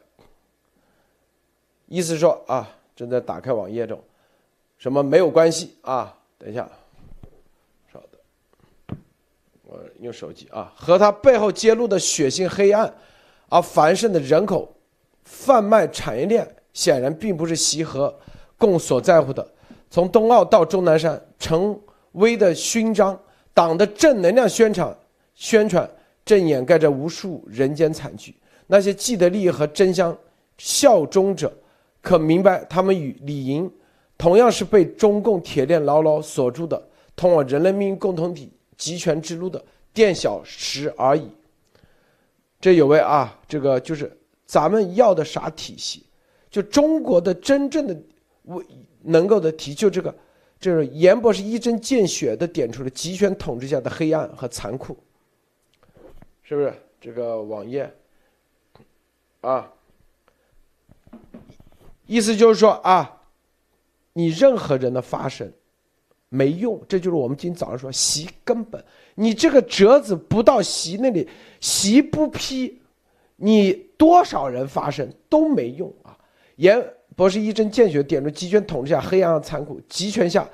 [1.90, 4.00] 意思说啊，正在打开网页中，
[4.78, 6.16] 什么没有关系啊？
[6.38, 6.70] 等一下，
[7.92, 8.98] 稍等，
[9.64, 12.94] 我用手机啊，和他背后揭露的血腥黑暗，
[13.50, 14.72] 而繁盛的人口
[15.24, 18.16] 贩卖产业链，显然并不是习和。
[18.56, 19.48] 共所在乎的，
[19.90, 21.80] 从冬奥到钟南山，陈
[22.12, 23.18] 威的勋章，
[23.54, 24.96] 党的正能量宣传，
[25.34, 25.90] 宣传
[26.26, 28.36] 正掩盖着无数人间惨剧。
[28.68, 30.16] 那些既得利益和争相
[30.58, 31.52] 效忠者，
[32.02, 33.72] 可明白他们与李莹
[34.18, 36.82] 同样是被中共铁链牢牢锁住的，
[37.16, 41.30] 通往人类命运共同体集权之路的垫脚石而已。
[42.60, 46.06] 这有位啊，这个就是咱们要的啥体系？
[46.50, 47.96] 就中国的真正的。
[48.46, 48.66] 为
[49.04, 50.14] 能够的提就这个，
[50.60, 54.98] 就是严博士一针见血的点出了集权统治下的黑暗和残酷，
[56.42, 56.74] 是不是？
[57.00, 57.94] 这个网页
[59.42, 59.72] 啊，
[62.10, 63.22] 意思就是说啊，
[64.14, 65.48] 你任何人的发声
[66.28, 71.30] 没用，这就是我们今天早上说习根本，你这个折子不到习那里，
[71.62, 72.82] 习不批，
[73.36, 76.18] 你多少人发声都没用啊，
[76.56, 76.84] 严。
[77.16, 79.80] 博士一针见血点出集权统治下黑暗和残酷。
[79.88, 80.50] 集权下，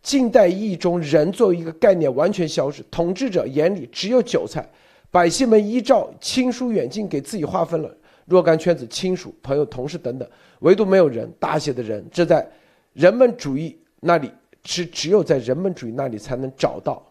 [0.00, 4.66] 近代意义中人作为一个概念完全消失，统治者眼里只有韭菜，
[5.10, 7.94] 百姓们依照亲疏远近给自己划分了
[8.26, 10.28] 若干圈子，亲属、朋友、同事等等，
[10.60, 12.48] 唯独没有人，大写的人，这在
[12.92, 14.30] 人本主义那里
[14.64, 17.04] 是只有在人本主义那里才能找到。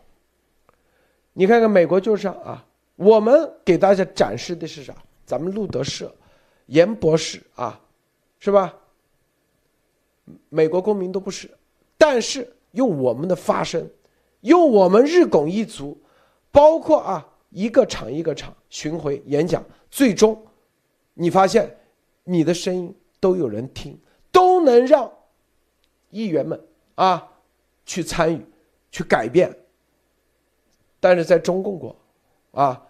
[1.34, 4.96] 你看看美国就是这样啊，我们给大家展示的是啥？
[5.26, 6.14] 咱们路德社，
[6.68, 7.80] 严博士啊，
[8.40, 8.74] 是吧？
[10.50, 11.50] 美国公民都不是，
[11.98, 13.90] 但是用我们的发声，
[14.42, 15.98] 用我们日拱一卒，
[16.52, 20.40] 包括啊一个场一个场巡回演讲，最终，
[21.14, 21.78] 你发现
[22.24, 24.00] 你的声音都有人听，
[24.32, 25.12] 都能让
[26.10, 26.60] 议员们
[26.96, 27.32] 啊
[27.86, 28.46] 去参与，
[28.92, 29.56] 去改变。
[31.00, 31.96] 但是在中共国，
[32.52, 32.88] 啊，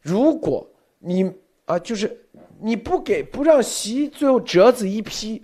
[0.00, 0.66] 如果
[0.98, 1.32] 你
[1.64, 2.26] 啊就是
[2.60, 5.42] 你不给不让习最后折子一批。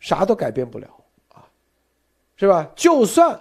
[0.00, 0.88] 啥都改变不了
[1.28, 1.48] 啊，
[2.34, 2.68] 是吧？
[2.74, 3.40] 就算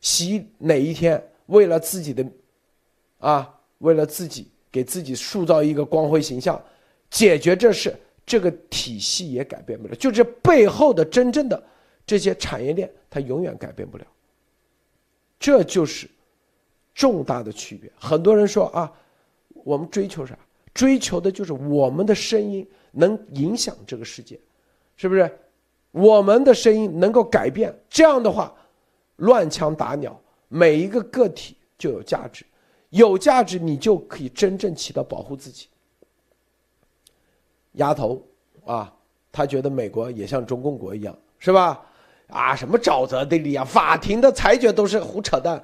[0.00, 2.24] 习哪一天为了自己的，
[3.18, 6.64] 啊，为了自己给自己塑造一个光辉形象，
[7.10, 9.94] 解决这事，这个体系也改变不了。
[9.94, 11.62] 就这背后的真正的
[12.06, 14.04] 这些产业链，它永远改变不了。
[15.38, 16.08] 这就是
[16.94, 17.90] 重大的区别。
[17.98, 18.92] 很多人说啊，
[19.64, 20.38] 我们追求啥？
[20.74, 24.38] 追求的就是我们的声音能影响这个世界，
[24.96, 25.30] 是不是？
[25.92, 28.54] 我们的声音能够改变，这样的话，
[29.16, 32.44] 乱枪打鸟，每一个个体就有价值。
[32.90, 35.68] 有价值，你就可以真正起到保护自己。
[37.76, 38.22] 丫头
[38.66, 38.92] 啊，
[39.32, 41.82] 他觉得美国也像中共国一样，是吧？
[42.28, 45.62] 啊，什么沼泽地理啊，法庭的裁决都是胡扯淡。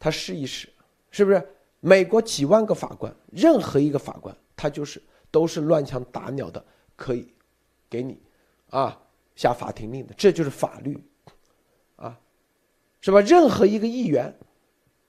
[0.00, 0.68] 他试一试，
[1.10, 1.46] 是不是？
[1.80, 6.64] 美国几万个法官，任何一个法官，他就是都是乱枪打鸟的，
[6.96, 7.32] 可以
[7.90, 8.20] 给你
[8.70, 8.98] 啊
[9.36, 10.96] 下法庭令的，这就是法律
[11.96, 12.18] 啊，
[13.00, 13.20] 是吧？
[13.20, 14.32] 任何一个议员，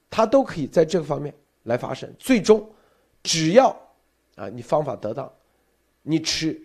[0.10, 2.12] 他都可以在这个方面来发声。
[2.19, 2.67] 最终，
[3.22, 3.69] 只要
[4.36, 5.32] 啊你方法得当。
[6.04, 6.62] 你持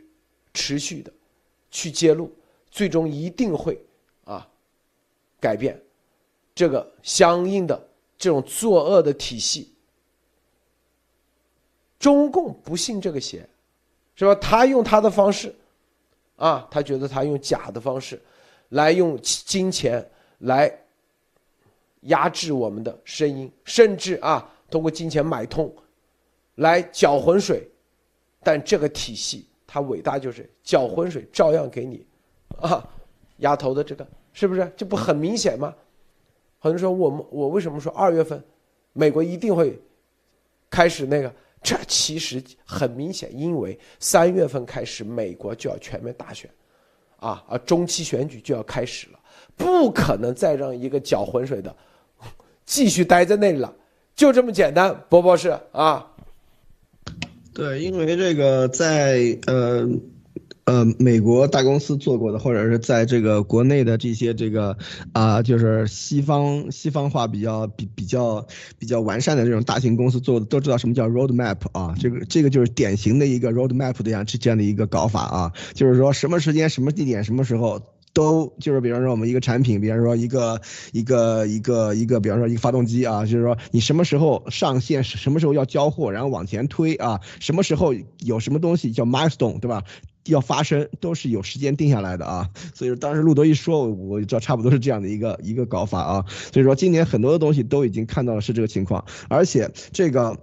[0.53, 1.11] 持续的
[1.71, 2.31] 去揭露，
[2.71, 3.81] 最终一定会
[4.25, 4.47] 啊
[5.41, 5.81] 改变
[6.55, 9.73] 这个相应的这种作恶的体系。
[11.99, 13.49] 中共不信这个邪，
[14.15, 14.35] 是吧？
[14.35, 15.55] 他用他的方式
[16.37, 18.21] 啊，他觉得他用假的方式
[18.71, 20.73] 来用金钱来
[22.03, 25.73] 压制我们的声音，甚至啊通过金钱买通
[26.57, 27.69] 来搅浑水。
[28.43, 32.07] 但这个体系它伟大，就是搅浑水照样给你，
[32.61, 32.87] 啊，
[33.39, 35.75] 压头的这个是不是这不很明显吗？
[36.59, 38.43] 很多人说我们我为什么说二月份
[38.93, 39.81] 美国一定会
[40.71, 41.33] 开始那个？
[41.61, 46.49] 这其实很明显，因为三月份开始美国就要全面大选，
[47.17, 49.19] 啊啊中期选举就要开始了，
[49.57, 51.75] 不可能再让一个搅浑水的
[52.65, 53.75] 继续待在那里了，
[54.15, 56.09] 就这么简单，博博士啊。
[57.59, 59.85] 对，因为这个在呃
[60.65, 64.79] 呃美国大公司做过的，或者是在这个国内的这些这个
[65.13, 68.47] 啊，就是西方西方化比较比比较
[68.79, 77.83] 比较完善的这种大型公司做的，都知道什么叫 road map 啊，这个这个就是典型的一个 road map 的样这样的一个搞法啊，就是说什么时间、什么地点、什么时候。
[78.13, 80.61] 都就是，比方说我们一个产品，比方说一个
[80.93, 89.85] 一个一个一个，比方说一个发动机啊，就是说你什么时候上线，什么时候要交货，然后往前推啊，什么时候有什么东西叫 milestone，对吧？
[90.27, 92.51] 要发生都是有时间定下来的啊。
[92.75, 96.25] 所以说当时路德一说，我就知道差不多是这样的一个一个搞法啊。
[96.53, 100.39] 所以说今年很多的东西都已经看到了是这个情况，而且这个。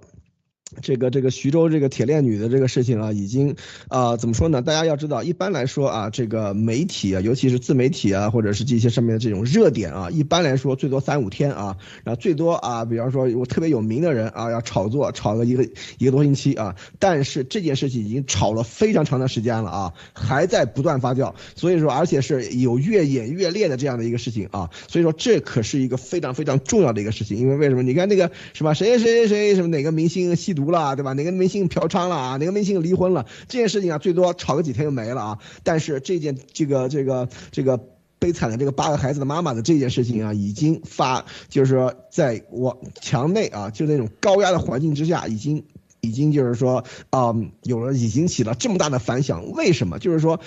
[0.81, 3.55] 这个这个徐州这个铁链女的这个事情啊，已经
[3.88, 4.61] 啊怎么说呢？
[4.61, 16.75] 大家要知道，一般来说啊，这个媒体啊，尤其是自媒体啊，或者是这些上面的这种热点啊，一般来说最多三五天啊，然后最多啊，比方说我特别有名的人啊，要炒作炒个一个一个多星期啊。
[16.99, 21.33] 但是这件事情已经炒了非常长的时间了啊，还在不断发酵。
[21.55, 24.69] 所以说，而且是有越演越烈的这样的一个事情啊。
[24.88, 27.38] 所以说，这可是一个非常非常重要的一个事情。
[27.38, 27.83] 因为为什么？
[27.83, 28.73] 你看那个是吧？
[28.73, 30.64] 谁谁谁谁什么哪个明星吸毒？
[30.71, 31.13] 了，对吧？
[31.13, 32.38] 哪个明星嫖娼了啊？
[32.38, 33.25] 哪个明星离婚了？
[33.47, 35.39] 这件事情啊，最多吵个几天就没了啊。
[35.63, 37.80] 但是这件这个这个这个
[38.19, 45.65] 悲惨的这个八个孩子的妈妈的这件事情啊，已经发，就是说在我墙内啊，就那种高压的环境之下，已经
[46.01, 49.51] 已经就是说啊，有了已经起了这么大的反响。
[49.51, 49.99] 为什么？
[49.99, 50.39] 就是说。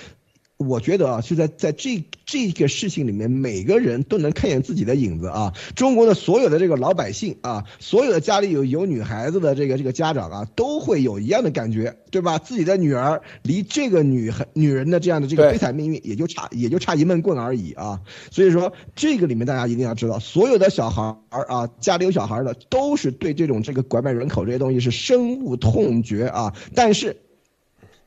[0.59, 5.55] 我觉得啊，就在在这这个事情里面，每个人都能看见自己的影子啊。
[5.77, 12.39] 中国的所有的这个老百姓啊，所有的家里有有女孩子的这个这个家长啊，都会有一样的感觉，对吧？
[12.39, 18.01] 自己的女儿离这个女孩女人的这样的这个悲惨命运，也就差也就差一闷棍而已啊。
[18.33, 26.53] 所以说，这个里面大家一定要知道，所有的小孩儿啊，家里有小孩的，都是对这种这个拐卖人口这些东西是深恶痛绝啊。
[26.75, 27.17] 但是。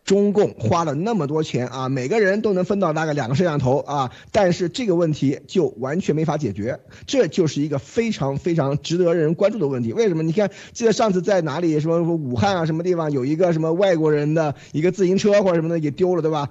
[0.04, 9.94] 中共花了那么多钱啊，每个人都能分到大概两个摄像头啊，但是这个问题就完全没法解决，这就是一个非常非常值得人关注的问题。
[9.94, 10.24] 为什么？
[10.24, 11.80] 你看，记得上次在哪里？
[11.80, 16.50] 什么武汉啊，什么地方有一个什么外国人的一个自行车或者什么的给丢了，对吧？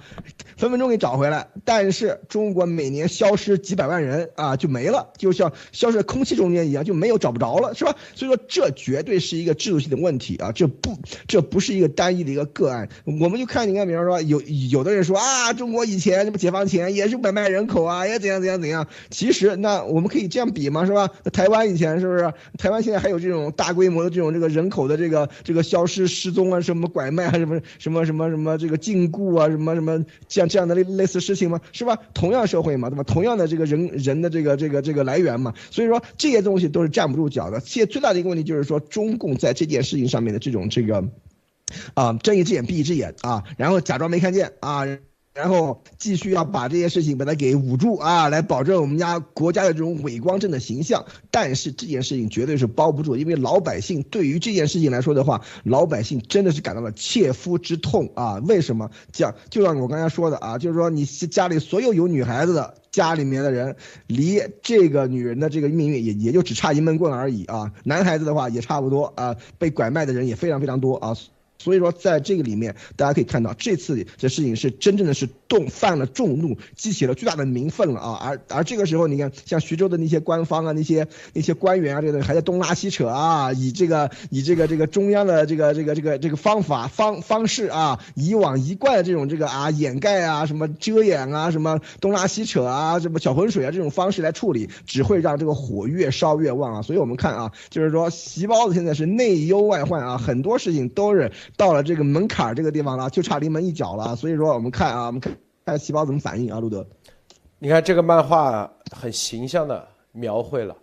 [0.57, 1.49] 分分钟给找回来。
[1.65, 7.97] 但是中国每年消失几百万人啊，就没了，就像消失在空气中间一样，就没有找不着了，是吧？
[8.15, 13.40] 所以说，这绝对是一个制度性的问题啊，这不这不是一个单一的一个个案，我们。
[13.41, 18.87] 就看你看，比方说有有的人说啊，中国以前什么解放前也是买卖人口啊，也怎样怎样怎样。
[19.11, 21.09] 其实那我们可以这样比嘛，是吧？
[21.33, 22.33] 台湾以前是不是？
[22.59, 31.61] 台湾现在还有这种大规模的这种这个人口的这个这个消失、失踪啊，什么拐卖啊，什么什么什么什么这个禁锢啊，什么什么像这样的类类似事情吗？
[31.73, 31.99] 是吧？
[32.15, 33.03] 同样社会嘛，对吧？
[33.05, 35.55] 同样的这个人人的这个这个这个来源嘛。
[35.71, 37.61] 所以说这些东西都是站不住脚的。
[37.61, 41.05] 现在最大的一个问题就是说，中共在这件事情上面的这种这个。
[41.95, 44.85] 啊，睁一只眼闭一只眼啊，然后假装没看见啊，
[45.33, 51.05] 然后继续要把这些事情把它给捂住啊，来保证我们家国家的这种伟光正的形象。
[51.31, 58.39] 但是这件事情绝对是包不住，因为老百姓对于这件事情来说的话，老百姓真的是感到了切肤之痛啊。
[58.47, 58.91] 为什么？
[59.13, 62.75] 讲就像我刚才说的啊，就是说你家里所有有女孩子的。
[62.91, 63.77] 家里面的人
[64.09, 67.71] 离这个女人的这个命运也也就只差一闷棍而已啊。
[67.85, 71.17] 男孩子的话也差不多啊，被拐卖的人也非常非常多啊。
[71.61, 78.19] 所以说，在这个里面，大家可以看到，这次这事情是真正的是动犯了众怒，激起了巨大的民愤了啊！
[78.25, 96.81] 而而这个时候，你看，像徐州的那些官方啊，那些那些官员啊，这个还在东拉西扯啊，以这个以这个这个中央的这个这个这个这个方法方方式啊，以往一贯的这种这个啊掩盖啊，什么遮掩啊，什么东拉西扯啊，什么搅浑水啊，这种方式来处理，只会让这个火越烧越旺啊！
[96.81, 101.31] 所以我们看啊，就是说，席包子现在是内忧外患啊，很多事情都是。
[101.57, 104.17] 到了这个门槛这个地方了，就差临门一脚了。
[104.17, 106.87] 所以说，我们看啊，我们看看细胞怎么反应啊，路德。
[107.59, 110.77] 你看这个漫画很形象的描绘了，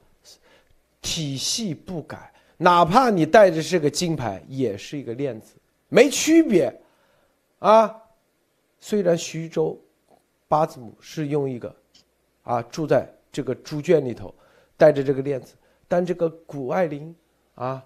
[1.01, 5.55] 体系不改，哪怕你戴着是个金牌，也是一个链子，
[5.89, 6.73] 没区别
[7.59, 7.95] 啊。
[8.79, 9.79] 虽然徐州
[10.47, 11.75] 八字母是用一个
[12.43, 14.33] 啊住在这个猪圈里头，
[14.77, 15.55] 带着这个链子，
[15.87, 17.15] 但这个谷爱凌
[17.55, 17.83] 啊，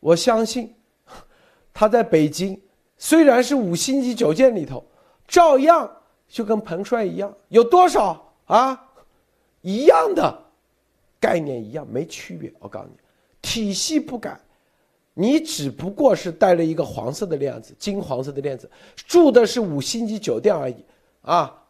[0.00, 0.74] 我相信。
[1.78, 2.60] 他在北京，
[2.96, 4.84] 虽然是五星级酒店里头，
[5.28, 5.88] 照样
[6.26, 8.90] 就跟彭帅一样，有多少啊？
[9.60, 10.42] 一样的
[11.20, 12.52] 概念一样，没区别。
[12.58, 12.94] 我告诉你，
[13.40, 14.40] 体系不改，
[15.14, 20.84] 你只不过是戴了一个黄色的链子，金黄色的链子，住的是五星级酒店而已
[21.22, 21.62] 啊。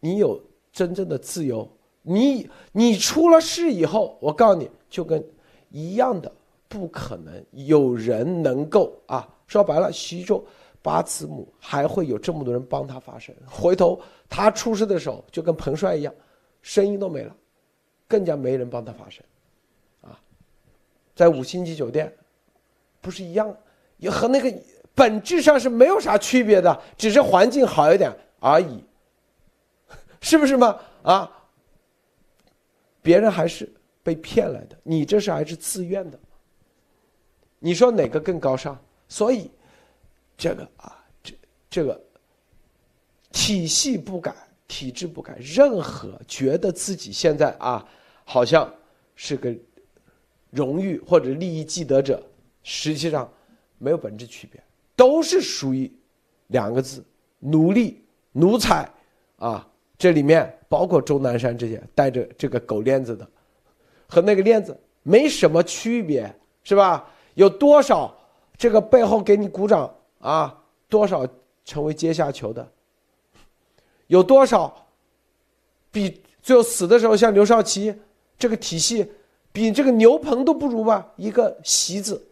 [0.00, 1.70] 你有真正的自由，
[2.02, 5.24] 你你出了事以后，我告诉你就跟
[5.70, 6.32] 一样的。
[6.68, 9.28] 不可能有人能够啊！
[9.46, 10.44] 说白了，徐州
[10.82, 13.34] 八字母还会有这么多人帮他发声。
[13.48, 16.12] 回头他出事的时候，就跟彭帅一样，
[16.62, 17.34] 声音都没了，
[18.08, 19.24] 更加没人帮他发声，
[20.02, 20.18] 啊，
[21.14, 22.12] 在五星级酒店，
[23.00, 23.56] 不是一样，
[23.98, 24.52] 也和那个
[24.94, 28.82] 本质上是没有啥区别的，只是环境好一点而已，
[30.20, 30.78] 是不是嘛？
[31.02, 31.30] 啊，
[33.00, 36.18] 别人还是被骗来的，你这是还是自愿的。
[37.58, 38.78] 你说哪个更高尚？
[39.08, 39.50] 所以，
[40.36, 41.34] 这个啊，这
[41.70, 42.00] 这个
[43.30, 44.34] 体系不改，
[44.66, 47.86] 体制不改，任何觉得自己现在啊，
[48.24, 48.72] 好像
[49.14, 49.54] 是个
[50.50, 52.22] 荣誉或者利益既得者，
[52.62, 53.32] 实际上
[53.78, 54.60] 没有本质区别，
[54.96, 55.90] 都是属于
[56.48, 57.04] 两个字：
[57.38, 58.88] 奴隶、奴才
[59.36, 59.66] 啊。
[59.98, 63.26] 这里面包括钟南山这些带着这个狗链子的，
[64.06, 67.08] 和那个链子没什么区别，是吧？
[67.36, 68.12] 有多少
[68.56, 70.62] 这个背后给你鼓掌啊？
[70.88, 71.26] 多少
[71.64, 72.66] 成为阶下囚的？
[74.06, 74.86] 有多少
[75.90, 77.94] 比最后死的时候像刘少奇
[78.38, 79.10] 这个体系
[79.52, 81.12] 比这个牛棚都不如吧？
[81.16, 82.24] 一个席子，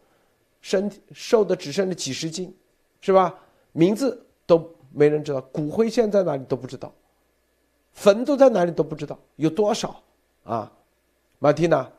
[0.61, 2.55] 身体瘦的只剩了几十斤，
[3.01, 3.35] 是吧？
[3.73, 6.93] 名字都没人知道，骨灰现在哪里都不知道，
[7.93, 10.03] 坟都在哪里都不知道，有多少
[10.45, 10.73] 啊？
[11.41, 11.91] 马蒂娜，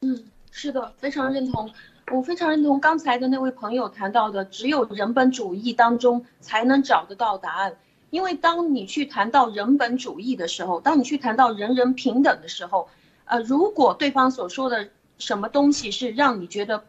[0.00, 1.70] 嗯，是的，非常认同。
[2.10, 7.76] 我非常认同刚才的那位朋友谈到的，只有人本主义当中才能找得到答案。
[8.10, 12.88] 因为当你去谈到人本主义的时候，当你去谈到人人平等的时候，
[13.26, 16.82] 呃，如果对方所说的什么东西是让你觉得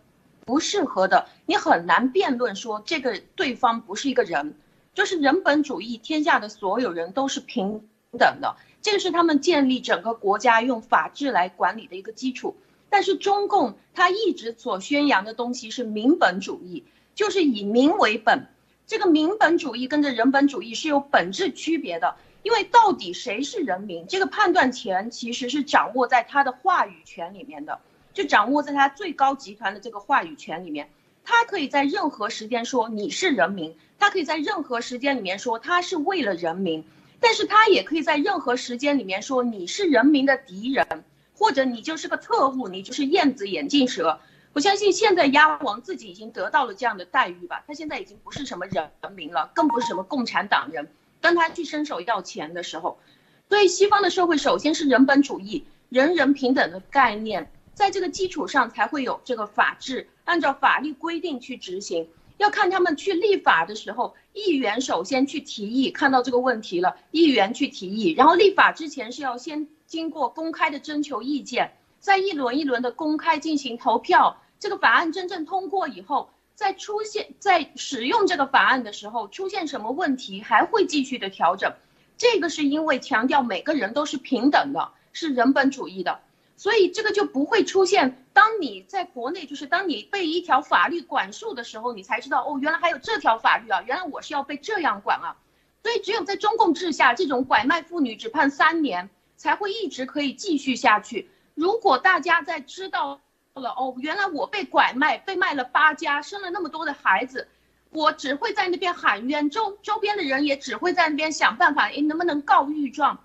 [0.45, 4.55] 不适合的，你很难辩论说这个对方不是一个人。
[4.93, 7.81] 就是人本主义，天下的所有人都是平
[8.17, 12.55] 等的，这个是他们建立整个国家用法治来管理的一个基础。
[12.89, 16.83] 但是中共他一直所宣扬的东西是民本主义，
[17.15, 18.47] 就是以民为本。
[18.87, 27.79] 这个民本主义跟着人本主义是有本质区别的，因为到底谁是人民，这个判断权其实是掌握在他的话语权里面的，
[28.13, 30.89] 就掌握在他最高集团的这个话语权里面。
[31.23, 36.83] 他可以在任何时间说你是人民，他可以在任何时间里面说他是为了人民，
[37.19, 41.03] 但是他也可以在任何时间里面说你是人民的敌人。
[41.39, 44.19] 或者你就是个特务，你就是燕子眼镜蛇。
[44.51, 47.63] 我相信现在鸭王自己已经得到了这样的待遇吧？
[47.65, 50.91] 他现在已经不是什么人民了，更不是什么共产党人。
[51.21, 52.99] 当他去伸手要钱的时候，
[53.47, 62.09] 所以西方的社会首先是人本主义、人人平等的概念，在这个基础上才会有这个法治，按照法律规定去执行。
[62.35, 69.69] 要看他们去立法的时候，议员首先去提议，看到这个问题了，议员去提议，然后立法之前是要先。
[69.89, 81.73] 经过公开的征求意见，在一轮一轮的公开进行投票，这个法案真正通过以后，在出现在使用这个法案的时候出现什么问题，还会继续的调整。
[82.19, 86.19] 这个是因为强调每个人都是平等的，是人本主义的，
[86.55, 88.23] 所以这个就不会出现。
[88.31, 95.35] 当你在国内，就是当你被一条法律管束的时候，你才知道哦，原来还有这条法律啊，原来我是要被这样管啊。
[95.81, 99.09] 所以只有在中共治下，这种拐卖妇女只判三年，
[99.39, 101.31] 才会一直可以继续下去。
[101.55, 103.21] 如果大家在知道
[103.53, 107.47] 了哦，原来我被拐卖，被卖了八家，生了那么多的孩子，
[107.89, 113.23] 我只会在那边喊冤，周周边的人也只会在那边想办法，诶，能不能告御状？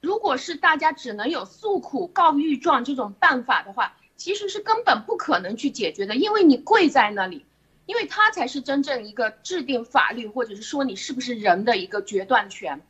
[0.00, 7.46] 如果是大家只能有诉苦、告御状这种办法的话，其实是根本不可能去解决的，因为你跪在那里。
[7.84, 12.80] 因为他才是真正一个制定法律，或者是说你是不是人的一个决断权。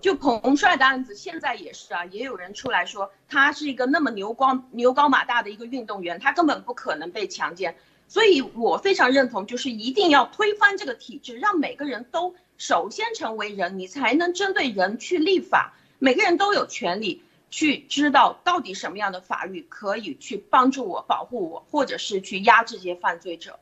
[0.00, 7.76] 就彭帅的案子，现在也是啊，也有人出来说他是一个那么牛光牛高马大的一个运动员，他根本不可能被强奸。
[8.08, 15.74] 所以我非常认同，就是一定要推翻这个体制，让每个人都首先成为人，你才能针对人去立法。
[15.98, 23.60] 每个人都有权利去知道到底什么样的法律可以去帮助我、保护我，或者是去压制这些犯罪者。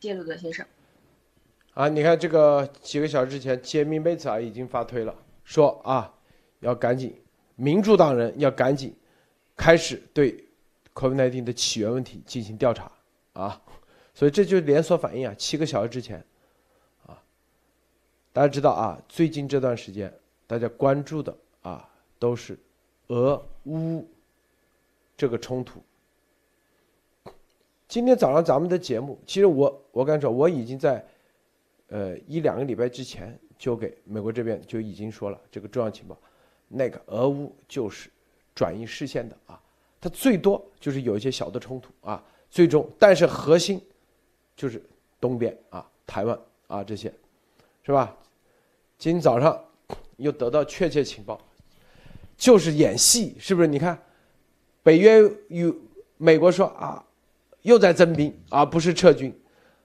[0.00, 0.66] 谢鲁德先生，
[1.74, 5.14] 啊，你看这个几个小时之前，杰米贝茨啊已经发推了，
[5.44, 6.14] 说啊，
[6.60, 7.14] 要赶紧，
[7.56, 8.94] 民主党人要赶紧
[9.56, 10.44] 开始对
[10.94, 12.90] COVID-19 的起源问题进行调查
[13.32, 13.60] 啊，
[14.14, 15.34] 所以这就是连锁反应啊。
[15.36, 16.24] 七个小时之前，
[17.06, 17.22] 啊，
[18.32, 20.12] 大家知道啊，最近这段时间
[20.46, 21.88] 大家关注的啊
[22.18, 22.58] 都是
[23.08, 24.06] 俄乌
[25.16, 25.82] 这个冲突。
[27.88, 31.04] 今天早上咱们的节目，其实我我敢说，我已经在，
[31.88, 36.16] 呃一两个礼拜之前就给美国这边就已经说了这个重要情报，
[36.66, 38.08] 那个俄乌就是
[38.54, 39.60] 转移视线的啊，
[40.00, 43.78] 它最多就是有一些小的冲突啊，最终但是核心
[44.56, 44.82] 就是
[45.20, 46.36] 东边啊台湾
[46.68, 47.12] 啊这些，
[47.82, 48.16] 是吧？
[48.96, 49.62] 今天早上
[50.16, 51.38] 又得到确切情报，
[52.38, 53.68] 就是演戏，是不是？
[53.68, 54.02] 你看，
[54.82, 55.70] 北约与
[56.16, 57.04] 美国说啊。
[57.62, 59.38] 又在增兵啊，不是撤军。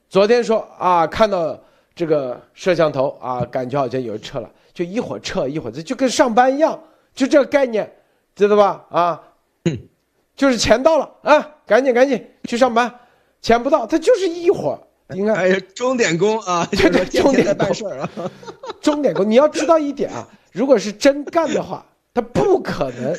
[0.08, 1.62] 昨天说啊，看到
[1.96, 6.78] 这个摄像头啊，感觉好像有人撤了，就一会儿撤一会儿，这就跟上班一样，
[7.14, 7.90] 就这个概念，
[8.36, 8.86] 知道吧？
[8.90, 9.24] 啊，
[10.36, 12.94] 就是钱到了啊，赶紧赶紧去上班，
[13.42, 18.10] 钱不到，他就是一会儿，应该哎，钟点工啊， 对对，钟点办事儿啊，
[18.82, 23.18] 钟点工，你要知道一点啊，如果是真干的话，他不可能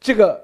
[0.00, 0.40] 这个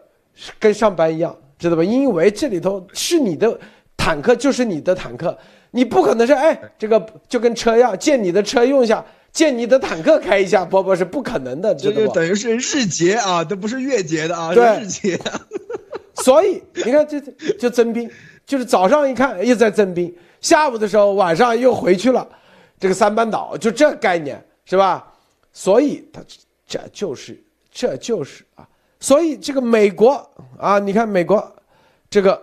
[0.58, 1.36] 跟上班一样。
[1.56, 1.84] 知道吧？
[1.84, 3.58] 因为这里头是你的
[3.96, 5.38] 坦克，就是你的坦克，
[5.74, 15.18] 你不可能是哎，这个就跟车一样，借你的车用一下，借你的坦克开一下，波波是不可能的，这就等于是日结啊，都不是月结的啊，对，日结。
[16.22, 17.20] 所以你看，这
[17.58, 18.08] 就增兵，
[18.46, 22.26] 就是早上一看又在增兵，下午的时候晚上又回去了，
[22.78, 25.12] 这个三班倒就这概念是吧？
[25.52, 26.22] 所以他
[26.66, 27.36] 这就是
[27.72, 28.66] 这就是啊。
[29.00, 30.12] 所以这个美国
[30.56, 31.54] 啊，你看美国，
[32.08, 32.40] 这个，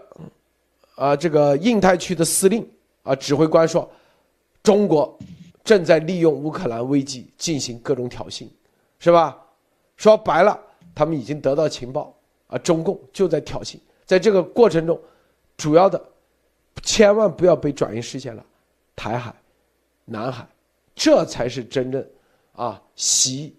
[0.95, 2.67] 啊，这个印太区的司令
[3.03, 3.89] 啊，指挥官说，
[4.63, 5.17] 中国
[5.63, 8.47] 正在利用乌克兰危机进行各种挑衅，
[8.99, 9.37] 是吧？
[9.97, 10.59] 说白了，
[10.95, 12.15] 他们已经得到情报
[12.47, 14.99] 啊，中共就在挑衅，在这个过程中，
[15.57, 16.03] 主要的，
[16.83, 18.45] 千万不要被转移视线了，
[18.95, 19.33] 台海、
[20.05, 20.47] 南海，
[20.95, 22.05] 这才是真正
[22.53, 23.55] 啊，习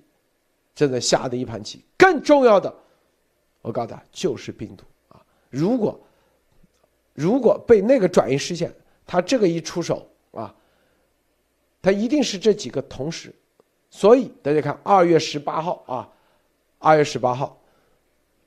[0.74, 2.74] 正在下的一盘棋，更重要的。
[3.60, 5.22] 我告诉他，就是病毒啊！
[5.48, 6.00] 如果
[7.14, 8.74] 如果被那个转移视线，
[9.12, 10.54] 他这个一出手啊，
[11.82, 13.30] 他一定是这几个同时。
[13.90, 16.08] 所以大家看，二月十八号啊，
[16.78, 17.60] 二月十八号，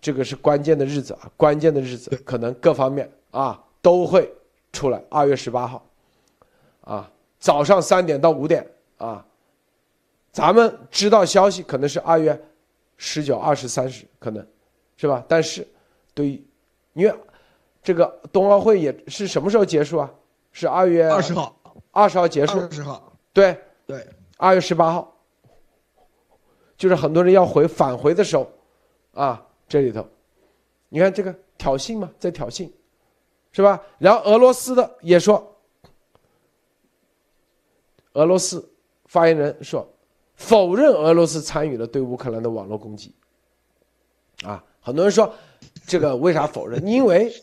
[0.01, 4.33] 这个是关键的日子啊，关键的日子，可能各方面啊都会
[4.73, 4.99] 出来。
[5.07, 5.85] 二月十八号，
[6.81, 9.23] 啊，早上三点到五点啊，
[10.31, 12.43] 咱们知道消息可能是二月
[12.97, 14.43] 十九、二十、三十可能。
[14.97, 15.23] 是吧？
[15.27, 15.67] 但是，
[16.15, 16.43] 对于，
[16.93, 17.13] 因为
[17.83, 20.11] 这个冬奥会也是什么时候结束啊？
[20.55, 21.53] 是二月二十号，
[21.91, 22.57] 二十号结束。
[22.57, 25.13] 二十号，对对，二月十八号，
[26.77, 28.49] 就是很多人要回返回的时候，
[29.13, 30.07] 啊，这里头，
[30.87, 32.71] 你看这个挑衅嘛，在挑衅，
[33.51, 33.81] 是吧？
[33.97, 35.45] 然后俄罗斯的也说，
[38.13, 38.65] 俄罗斯
[39.07, 39.85] 发言人说，
[40.35, 43.13] 否认俄罗斯参与了对乌克兰的网络攻击，
[44.43, 44.63] 啊。
[44.79, 45.33] 很多人说，
[45.85, 46.81] 这个为啥否认？
[46.87, 47.33] 因为，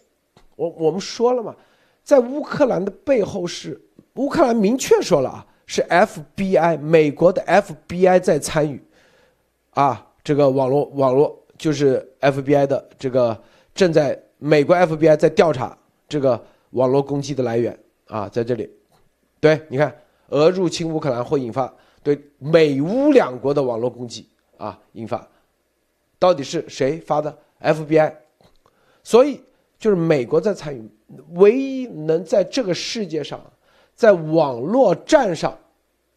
[0.57, 1.55] 我我们说了嘛，
[2.03, 3.81] 在乌克兰的背后是
[4.15, 8.83] 乌克兰明确说了啊，是 FBI 美国的 FBI 在参与，
[9.71, 13.41] 啊，这个网络网络就是 FBI 的这个
[13.75, 15.77] 正在美国 FBI 在调查
[16.09, 17.79] 这个网络攻击的来源。
[18.09, 18.69] 啊，在这里，
[19.41, 19.91] 对，你看，
[20.29, 21.73] 俄入侵乌克兰会引发
[22.03, 24.29] 对美乌两国的网络攻击
[24.59, 25.27] 啊，引发。
[26.19, 28.13] 到底是谁发的？FBI，
[29.03, 29.41] 所以
[29.79, 30.87] 就是美国在参与，
[31.35, 33.41] 唯一能在这个世界上，
[33.95, 35.57] 在网络战上，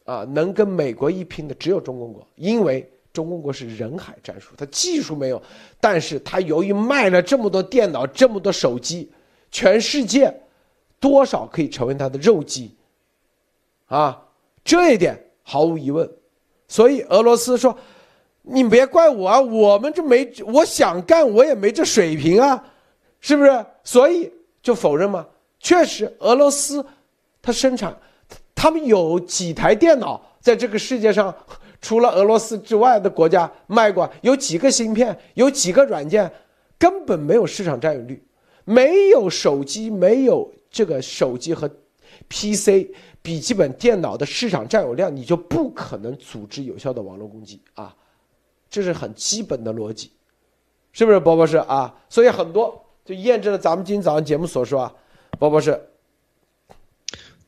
[0.04, 5.41] 啊，能跟美国一拼的只有中共国，因为中共国是人海战术，它技术没有，
[5.80, 9.12] 但是它由于卖了这么多电脑、这么多手机，
[9.52, 10.34] 全世界
[11.00, 12.76] 多少可以成为它的肉鸡，
[13.88, 14.22] 啊，
[14.64, 16.10] 这一点毫无疑问。
[16.68, 17.78] 所以俄罗斯说
[18.41, 22.66] ：“你别怪我啊，我们这没，我想干我也没这水平啊，
[23.20, 23.66] 是不是？
[23.84, 24.32] 所以
[24.66, 25.28] 就否认吗？
[25.59, 26.84] 确实，俄罗斯
[27.39, 27.95] 它生产，
[28.55, 31.32] 他们有几台电脑在这个世界上，
[31.80, 36.32] 除了俄罗斯之外的国家卖过，有几个芯片，有几个软件，
[36.80, 38.26] 根本没有市场占有率，
[38.63, 41.70] 没有手机，没有这个手机和
[42.28, 42.89] PC。”
[43.22, 47.95] 笔记本电脑的市场占有量，你就不可能组织有效的网络攻击啊，
[48.70, 50.11] 这是很基本的逻辑，
[50.91, 51.91] 是不是，博博士啊？
[52.07, 54.93] 所以很多就验证了咱们今天早上节目所说啊，
[55.39, 55.95] 包博士。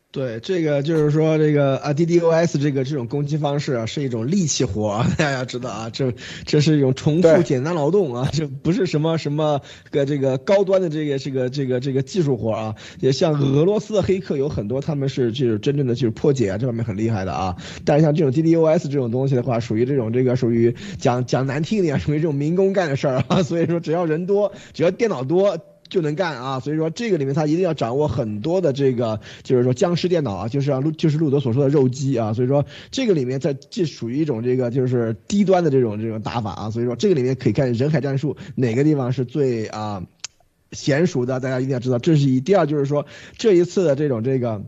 [0.10, 6.12] 对，这个就是说，这个啊，DDoS 这个这种攻击方式啊，是一种力气活啊， 大家要知道啊，这
[6.46, 12.76] 这是一种重复简单劳动啊，这不是什么什么个这个高端的这个这个这个这个技术活啊。
[13.00, 17.56] 也像俄罗斯的黑客有很多，他们是就是真正的就是破解啊，这方面很厉害的啊。
[17.86, 23.44] 但是像这种 DDoS 这种东西的话，属于这种这个属于讲讲难听一点，属于这种民工干的事儿啊。
[23.44, 25.60] 所以说，只要人多，只要电脑多。
[25.90, 40.04] 就能干啊，所以说这个里面他一定要掌握很多的这个，就是说僵尸电脑啊，就是路就是路德所说的肉鸡啊，所以说这个里面在这属于一种这个就是低端的这种这种打法啊，所以说这个里面可以看人海战术哪个地方是最啊
[40.72, 42.40] 娴熟的，大家一定要知道，这是一。
[42.40, 43.06] 第二就是说
[43.38, 44.62] 这一次的这种这个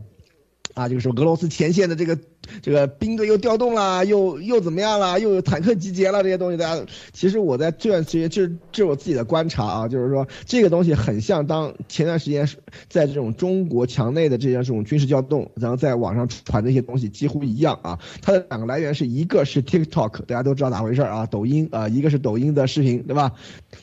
[0.74, 2.18] 啊，就是俄罗斯前线的这个。
[2.62, 5.18] 这个兵队又调动了，又又怎么样了？
[5.20, 12.48] 又有坦克集结了，这些东西大家其实我在这段时间，这这是我自己的观察啊，就是说这个东西很像当前段时间
[12.88, 17.98] 在这种中国墙内的这些这种军事调动，然后在网上传的一些东西几乎一样啊。
[18.22, 23.32] 它的两个来源是一个是 TikTok，大家都知道咋回事啊，抖音啊，一个是抖音的视频，对吧？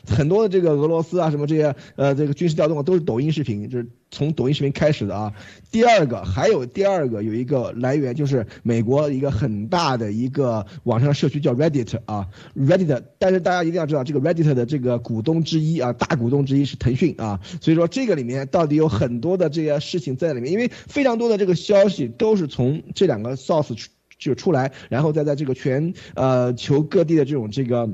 [0.06, 5.32] 很多的这个俄罗斯啊什么这些呃这个军事调动都是抖音视频，就是从抖音视频开始的啊。
[5.70, 8.46] 第二个还有第二个有一个来源就是。
[8.62, 23.74] 美国一个很大的一个网上社区叫 Reddit 啊，Reddit，但是大家一定要知道，这个 Reddit 的这个股东之一啊，大股东之一是腾讯啊，所以说这个里面到底有很多的这些事情在里面，因为非常多的这个消息都是从这两个 source
[24.18, 27.88] 就出来，然后再在这个全呃球各地的这种这个。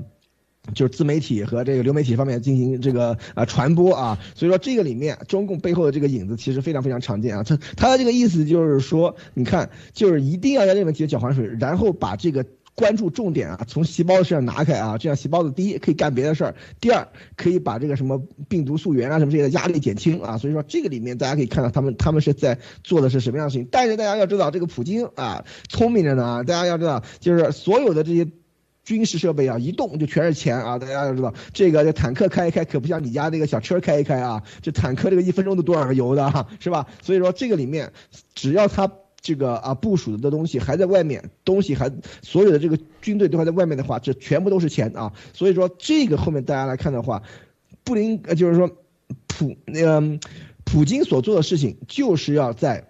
[0.73, 7.43] 就是自媒体和这个流媒体方面进行这个啊传播啊，所以说这个里面中共背后的这个影子其实非常非常常见啊。
[7.43, 17.07] 他他的这个意思就是说，你看，就是一定要在这个问题搅浑水，然后把这个关注重点啊从细胞身上拿开啊，这样细胞的第一可以干别的事儿，第二
[17.37, 20.39] 可以把这个什么病毒溯源啊什么这些的压力减轻啊。
[20.39, 23.69] 所以说这个里面大家可以看到他们他们是在做的是什么样的事情。
[23.71, 28.27] 但是大家要知道，这个普京啊聪明着呢啊，大家要知道，就是所有的这些。
[28.85, 30.79] 军事设备啊，一动就全是钱啊！
[30.79, 34.43] 大家要知道，这个这坦克开一开，可不像你家那个小车开一开啊！
[34.61, 36.87] 这坦克这个一分钟都多少个油的，是吧？
[37.03, 37.93] 所以说这个里面，
[38.35, 41.91] 只要他这个啊部署的东西还在外面，东西还
[42.23, 45.13] 所有的这个军队都还在外面的话，这全部都是钱啊！
[45.33, 47.23] 所以说这个后面大家来看的话，
[47.85, 48.71] 布林呃就是说
[49.27, 50.19] 普那个
[50.65, 52.89] 普京所做的事情，就是要在。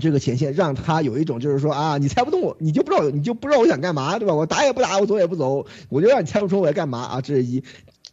[0.00, 4.34] 这个前线让他有一种就是说啊，你猜不动我，你就不知道，你就不知道我想干嘛，对吧？
[4.34, 7.20] 我打也不打，我走也不走，我就让你猜不出我要干嘛啊！
[7.20, 7.62] 这是一。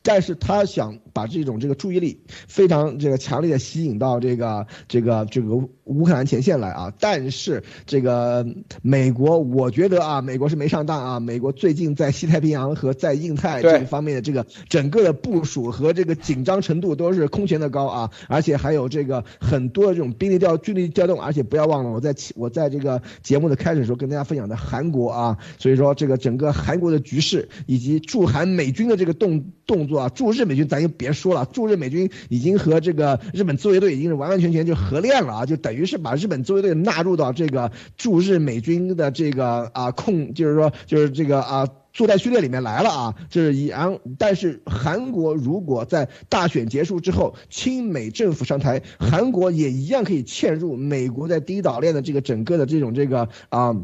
[0.03, 5.55] 但是他想把这种这个注意力非常这个强烈的吸引到这个这个这个
[5.85, 6.93] 乌克兰前线来啊！
[6.99, 8.45] 但是这个
[8.81, 11.19] 美国，我觉得啊，美国是没上当啊！
[11.19, 18.11] 美国最近在西太平洋和在印太这方面的这个整个的部署和这个紧张程度都是空前的高啊！
[18.27, 30.01] 而且还有这个很多的这种兵力调军力调动，而且不要忘了我在我在这个节目的开始时候跟大家分享的韩国啊，所以说这个整个韩国的局势以及驻韩美军的这个动动作。
[30.01, 43.15] 啊，驻日美军咱就别说了，驻日美军已经和这个日本自卫队已经是完完全全就合练了啊，就等于是把日本自卫队纳入到这个驻日美军的这个啊控，就是说就是这个啊作战序列里面来了啊。
[43.31, 53.75] 这是一，然但是韩国如果在大选结束之后，亲美政府上台，韩国也一样可以嵌入美国在第一岛链的这个整个的这种这个啊。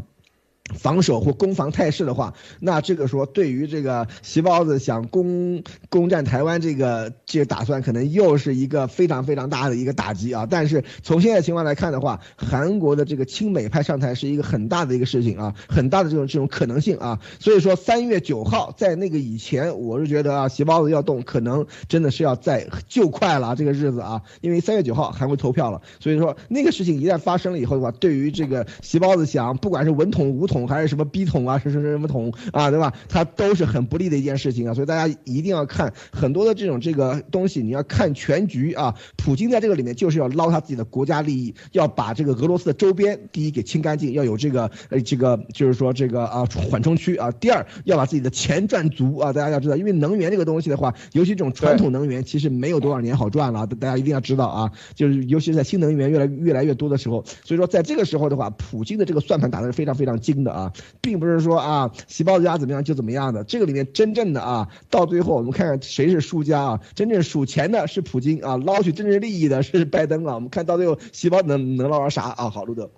[0.75, 10.45] 防守或攻防态势的话，那这个说对于这个习包子想攻攻占台湾这个这个打算，可能又是一个非常非常大的一个打击啊。
[10.49, 17.19] 但是从现在情况来看的话，韩国的这个亲美派上台是一个很大的一个事情啊，很大的这种这种可能性啊。
[17.39, 25.81] 所以说三月九号在那个以前，我是觉得啊，习包子要动，可能真的是要在就快了这个日子啊，因为三月九号韩国投票了。
[26.01, 30.56] 所以说那个事情一旦发生了以后的话，对于这个习包子想不管是文统武统。
[30.57, 32.91] 桶还是什么逼桶啊，是是什么桶啊，对吧？
[33.07, 38.95] 它都是很不利的一件事情啊，所以大家一定要看很多的这种这个东西，你要看全局啊。
[39.15, 47.29] 普京在这个里面就是要捞他自己的国家利益，要把这个俄罗斯的周边第一给清干净，要有这个呃这个就是说这个啊缓冲区啊。
[47.31, 54.71] 第二要把自己的钱赚足啊，大家要知道，因为能源这个东西的话，尤其这种传统能源其实没有多少年好赚了，大家一定要知道啊。
[54.95, 60.37] 就是尤其是在新能源越来越来越多的时候，所以说在这个时候的话，普京的这个算盘打的是非常非常精。
[60.51, 60.71] 啊，
[61.01, 63.43] 并不是说啊，细胞家怎么样就怎么样的。
[63.43, 66.81] 这个里面真正的啊，到最后我们看看谁是输家啊？
[66.95, 70.35] 真正数钱的是普京啊，捞取政治利益的是拜登啊。
[70.35, 72.49] 我们看到最后，细胞能能捞着啥啊？
[72.49, 72.89] 好，路德，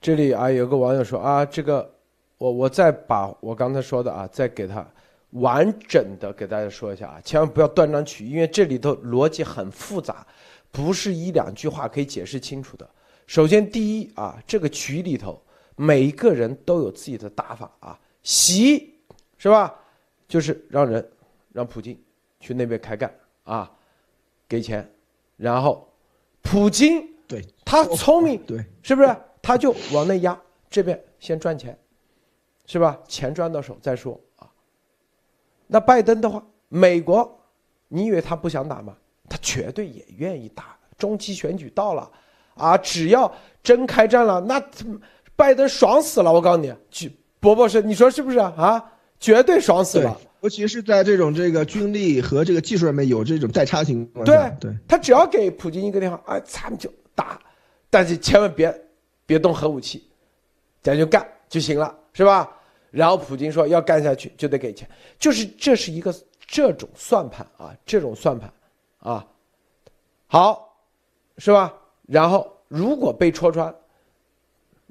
[0.00, 1.90] 这里啊，有个网友说啊，这个
[2.38, 4.86] 我我再把我刚才说的啊，再给他
[5.30, 10.26] 完整的给大家说一下啊，千万不要断章取义，因为这里头逻辑很复杂，
[10.70, 12.88] 不是一两句话可以解释清楚的。
[13.26, 15.40] 首先，第一啊，这个局里头。
[15.82, 18.98] 每一个人都有自己的打法啊，习
[19.38, 19.74] 是吧？
[20.28, 21.10] 就是让人
[21.54, 21.98] 让普京
[22.38, 23.10] 去那边开干
[23.44, 23.72] 啊，
[24.46, 24.86] 给钱，
[25.38, 25.90] 然后
[26.42, 29.16] 普京对他聪明对，是不是？
[29.40, 31.78] 他就往那压，这边先赚钱，
[32.66, 33.00] 是吧？
[33.08, 34.46] 钱赚到手再说啊。
[35.66, 37.40] 那拜登的话，美国，
[37.88, 38.94] 你以为他不想打吗？
[39.30, 40.76] 他绝对也愿意打。
[40.98, 42.12] 中期选举到了
[42.54, 44.62] 啊，只要真开战了，那。
[45.40, 47.10] 拜登爽死了，我告诉你，去
[47.40, 48.92] 博博士，你说是不是啊？
[49.18, 57.40] 绝对爽死了，尤其是在这种这个军力和这个技术上面有这种代差情况对对，他只要给普京一个电话，哎，咱们就打，
[57.88, 58.70] 但是千万别
[59.24, 60.04] 别动核武器，
[60.82, 62.46] 咱就干就行了，是吧？
[62.90, 64.86] 然后普京说要干下去就得给钱，
[65.18, 66.14] 就是这是一个
[66.46, 68.52] 这种算盘啊，这种算盘
[68.98, 69.26] 啊，
[70.26, 70.76] 好，
[71.38, 71.72] 是吧？
[72.06, 73.74] 然后如果被戳穿。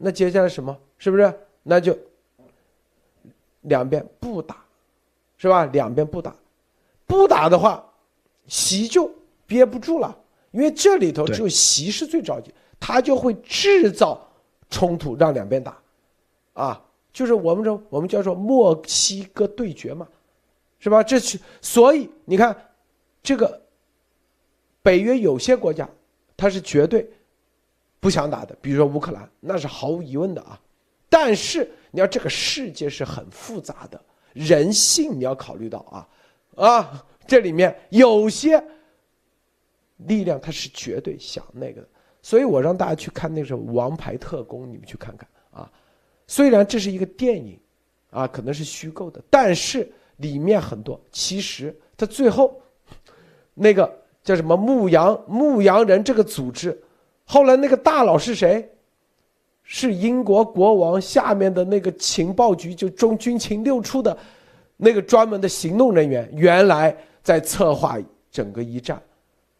[0.01, 0.77] 那接下来什么？
[0.97, 1.33] 是不是？
[1.63, 1.97] 那就
[3.61, 4.63] 两边不打，
[5.37, 5.65] 是吧？
[5.65, 6.33] 两边不打，
[7.05, 7.85] 不打的话，
[8.47, 9.11] 习就
[9.45, 10.17] 憋不住了，
[10.51, 14.25] 因为这里头只有习是最着急，他就会制造
[14.69, 15.77] 冲突，让两边打，
[16.53, 16.81] 啊，
[17.11, 20.07] 就是我们说我们叫做墨西哥对决嘛，
[20.79, 21.03] 是吧？
[21.03, 22.55] 这是所以你看，
[23.21, 23.61] 这个
[24.81, 25.87] 北约有些国家，
[26.37, 27.11] 它是绝对。
[27.99, 30.59] 不想打的，比如说乌克兰，那是毫无疑问的啊。
[31.09, 33.99] 但是你要这个世界是很复杂的，
[34.33, 36.07] 人性你要考虑到啊
[36.55, 38.63] 啊，这里面有些
[39.97, 41.87] 力量它是绝对想那个的。
[42.21, 45.69] 所以我让大家去看那个《王牌特工》，你们去看看啊。
[46.27, 47.59] 虽然这是一个电影
[48.11, 52.61] 啊，可能是虚构的，但是里面很多其实他最后
[53.55, 53.91] 那个
[54.23, 56.79] 叫什么牧羊牧羊人这个组织。
[57.31, 58.67] 后来那个大佬是谁？
[59.61, 64.17] 是英国国王下面的那个情报局，就中军情六处的，
[64.77, 67.99] 那个专门的行动人员，原来在策划
[68.31, 68.99] 整个一战，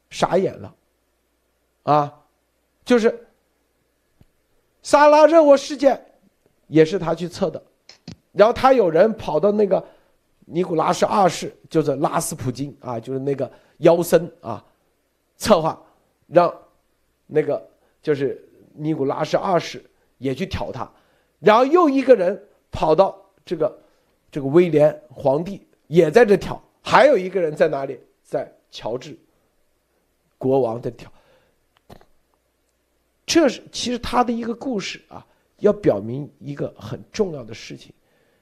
[0.10, 0.76] 傻眼了，
[1.84, 2.12] 啊，
[2.84, 3.24] 就是
[4.82, 6.04] 萨拉热窝事件，
[6.70, 7.62] 也是他去策的，
[8.32, 9.86] 然后他有人跑到那个
[10.46, 14.66] 尼古拉斯二世，就是拉斯普京啊，就是那个妖僧啊，
[15.38, 15.80] 策划
[16.26, 16.52] 让。
[17.32, 17.64] 那个
[18.02, 19.84] 就是尼古拉斯二世
[20.18, 20.92] 也去挑他，
[21.40, 23.16] 然后又一个人跑到
[23.46, 23.80] 这个
[24.32, 28.00] 这个威廉皇帝也在这挑，还有一个人在哪里？
[28.24, 29.18] 在乔治
[30.38, 31.12] 国王在挑。
[33.26, 35.26] 这是其实他的一个故事啊，
[35.58, 37.94] 要表明一个很重要的事情，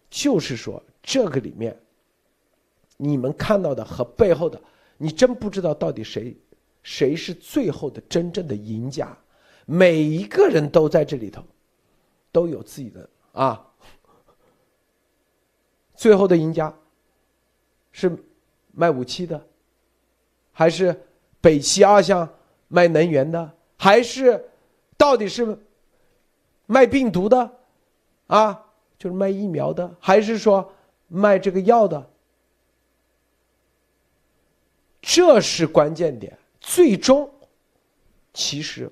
[0.09, 1.77] 就是说这个里面
[2.95, 4.61] 你们看到的和背后的，
[4.97, 6.35] 你真不知道到底谁。
[6.83, 9.17] 谁是最后的真正的赢家？
[9.65, 11.43] 每一个人都在这里头，
[12.31, 13.67] 都有自己的啊。
[15.95, 16.73] 最后的赢家
[17.91, 18.15] 是
[18.71, 19.45] 卖武器的，
[20.51, 20.97] 还是
[21.41, 22.27] 北汽二项
[22.67, 24.49] 卖能源的，还是
[24.95, 25.59] 到底是
[26.65, 27.59] 卖病毒的
[28.27, 28.65] 啊？
[28.97, 30.73] 就是卖疫苗的，还是说
[31.07, 32.09] 卖这个药的？
[35.01, 36.37] 这是关键点。
[36.69, 37.31] 最终，
[38.33, 38.91] 其实，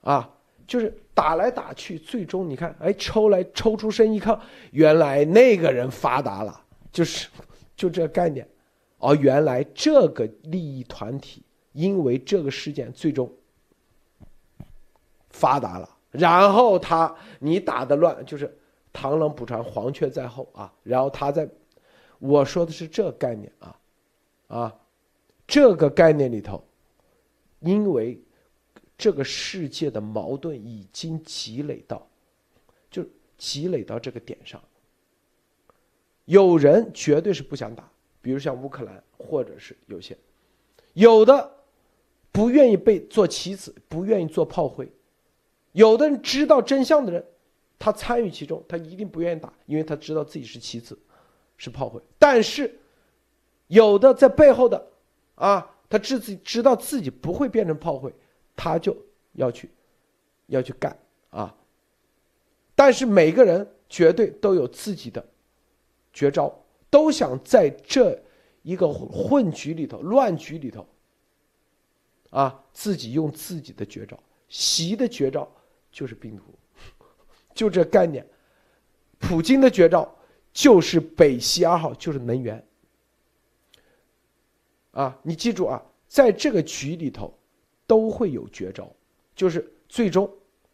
[0.00, 0.28] 啊，
[0.66, 4.38] 就是打来打去，最终你看，哎，抽来抽出身一看，
[4.72, 7.28] 原来那个人发达了，就是
[7.76, 8.46] 就这个概念。
[8.98, 11.40] 而原来这个利益团体
[11.70, 13.32] 因为这个事件最终
[15.30, 18.58] 发达了，然后他你打的乱，就是
[18.92, 20.72] 螳螂捕蝉，黄雀在后啊。
[20.82, 21.48] 然后他在，
[22.18, 23.78] 我说的是这概念啊，
[24.48, 24.76] 啊，
[25.46, 26.64] 这个概念里头，
[27.60, 28.20] 因为
[28.96, 32.06] 这个世界的矛盾已经积累到，
[32.90, 33.04] 就
[33.36, 34.62] 积累到这个点上，
[36.24, 37.88] 有人绝对是不想打。
[38.20, 40.18] 比如像乌克兰，或者是有些
[40.92, 41.50] 有的
[42.32, 44.84] 不愿意被做棋子，不愿意做炮灰；
[45.72, 47.24] 有的人知道真相的人，
[47.78, 50.98] 他参与其中，他一定不愿意打，因为他知道自己是棋子，
[51.56, 52.02] 是炮灰。
[52.18, 52.78] 但是
[53.68, 54.88] 有的在背后的
[55.36, 58.12] 啊，他自己知道自己不会变成炮灰，
[58.54, 58.96] 他就
[59.32, 59.70] 要去
[60.46, 60.96] 要去干
[61.30, 61.54] 啊。
[62.74, 65.26] 但是每个人绝对都有自己的
[66.12, 66.52] 绝招。
[66.90, 68.18] 都想在这
[68.62, 70.88] 一个混局里头、乱局里头，
[72.30, 74.18] 啊，自己用自己的绝招，
[74.48, 75.46] 习的绝招
[75.92, 76.42] 就是病毒，
[77.52, 78.26] 就这概念。
[79.18, 80.10] 普京的绝招
[80.50, 82.66] 就是北溪二号，就是能源。
[84.92, 87.32] 啊，你记住啊，在这个局里头，
[87.86, 88.90] 都会有绝招，
[89.34, 90.30] 就是最终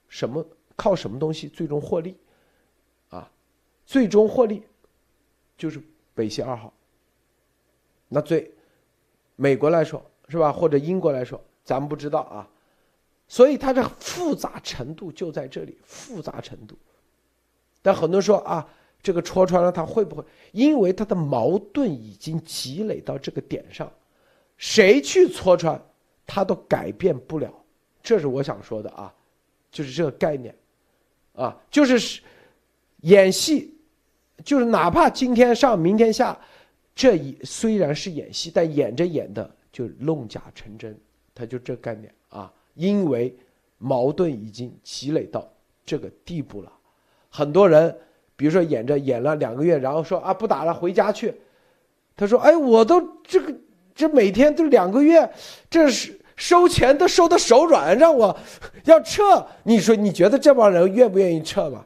[0.09, 0.47] 什么
[0.77, 2.17] 靠什么东西最终获利，
[3.09, 3.31] 啊，
[3.85, 4.63] 最终获利
[5.57, 5.83] 就是。
[6.17, 6.73] 北溪二号，
[8.07, 8.49] 那对
[9.35, 10.53] 美国来说是吧？
[10.53, 12.49] 或者英国来说，咱们不知道啊。
[13.27, 16.79] 所以它的复杂程度就在这里，复杂程度。
[17.83, 18.65] 但很多人说啊，
[19.03, 20.25] 这个戳穿了他会不会？
[20.53, 23.93] 因为他的矛盾已经积累到这个点上，
[24.57, 25.81] 谁去戳穿，
[26.27, 27.53] 他都改变不了。
[28.03, 29.13] 这是我想说的啊，
[29.71, 30.55] 就是这个概念，
[31.35, 32.21] 啊，就是
[33.01, 33.71] 演戏。
[34.45, 36.37] 就是哪怕今天上明天下，
[36.93, 40.99] 这一虽然是演戏，但演着演的就弄假成真，
[41.33, 42.53] 他就这概念啊。
[42.75, 43.35] 因为
[43.79, 45.49] 矛盾已经积累到
[45.87, 46.73] 这个地步了，
[47.31, 47.97] 很多人
[48.35, 51.33] 比如说演着演了两个月，然后说啊不打了回家去，
[52.17, 53.55] 他说哎我都这个
[53.95, 55.31] 这每天都两个月，
[55.71, 58.37] 这是收钱都收的手软，让我
[58.85, 61.85] 要撤，你说你觉得这帮人愿不愿意撤吗？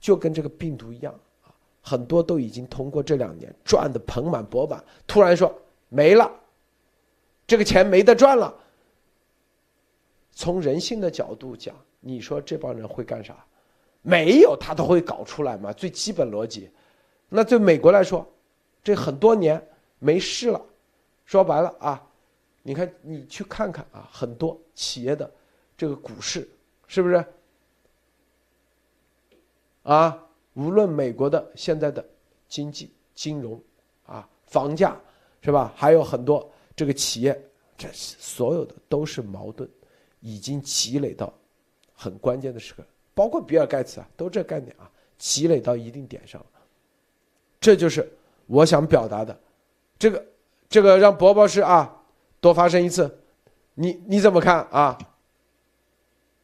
[0.00, 1.14] 就跟这个病毒一样。
[1.80, 5.56] 很多都已经通过这两年赚的盆满钵满，突然说
[5.88, 6.28] 没了，
[7.46, 8.52] 这个钱没得赚了。
[10.32, 13.36] 从人性的角度讲，你说这帮人会干啥？
[14.02, 16.68] 没有他都会搞出来嘛，最基本逻辑。
[17.28, 18.26] 那对美国来说，
[18.82, 19.64] 这很多年
[20.00, 20.60] 没事了，
[21.26, 22.02] 说白了啊，
[22.62, 25.30] 你看你去看看啊，很多企业的
[25.76, 26.48] 这个股市
[26.86, 27.24] 是不是
[29.82, 30.22] 啊？
[30.54, 32.02] 无论美国的现在的
[32.48, 33.60] 经济、金融，
[34.06, 34.98] 啊，房价，
[35.42, 35.72] 是吧？
[35.76, 37.38] 还有很多这个企业，
[37.76, 39.68] 这所有的都是矛盾，
[40.20, 41.30] 已经积累到
[41.94, 42.82] 很关键的时刻。
[43.14, 46.46] 包括比尔盖茨啊，都这概念啊，积累到一定点上了。
[47.60, 48.10] 这就是
[48.46, 49.38] 我想表达的，
[49.98, 50.24] 这个
[50.68, 51.96] 这个让博博士啊
[52.40, 53.18] 多发生一次，
[53.74, 54.98] 你你怎么看啊？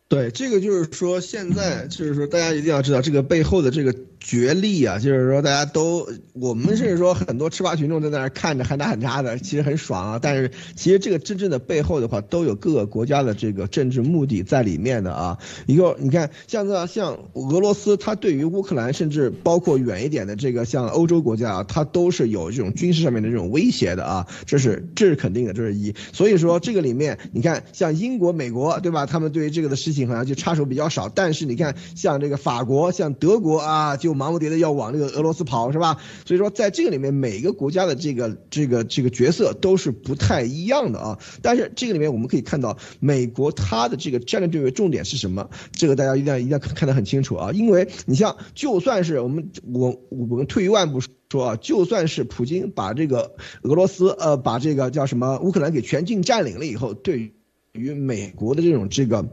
[0.08, 10.18] 对，这个就是说，现在就是说，大家一定要知道这个背后的这个角力啊，就是说，大家都我们甚至说很多吃瓜群众在那儿看着喊打喊杀的，其实很爽啊。
[10.22, 15.38] 但是其实这个真正的背后的话，都有各个国家的这个政治目的在里面的啊。
[15.66, 24.28] 一个你看，像这像俄罗斯，它对于乌克兰，甚至包括远一点的这个像欧洲国家啊，它都是有这种军事上面的这种威胁的啊。
[24.46, 25.94] 这是这是肯定的，这是一。
[26.12, 29.06] 所以说这个里面，你看像英国、美国，对吧？
[29.06, 30.02] 他们对于这个的事情。
[30.02, 35.98] 好像就插手比较少，但是你看，像这个法国、像德国啊，就忙不迭的要往这个俄罗斯跑，是吧？
[36.26, 41.18] 所以说，在这个里面，每个国家的这个这个这个角色都是不太一样的啊。
[41.42, 45.50] 但是这个里面我们可以看到，美国它的这个战略地位重点是什么？
[45.72, 47.52] 这个大家一定要一定要看得很清楚啊。
[47.52, 51.00] 因为你像，就算是我们我我们退一万步
[51.30, 57.32] 说啊，就算是普京把这个俄罗斯呃把这个叫什么乌克兰给全境占领了以后，对
[57.72, 59.26] 于美国的这种这个。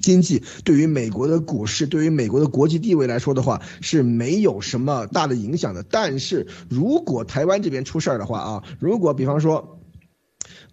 [0.00, 5.82] 经济对于美国的股市，对于美国的国际地位来说的话，是没有什么大的影响的。
[5.82, 9.77] 但是如果台湾这边出事儿的话啊，如果比方说。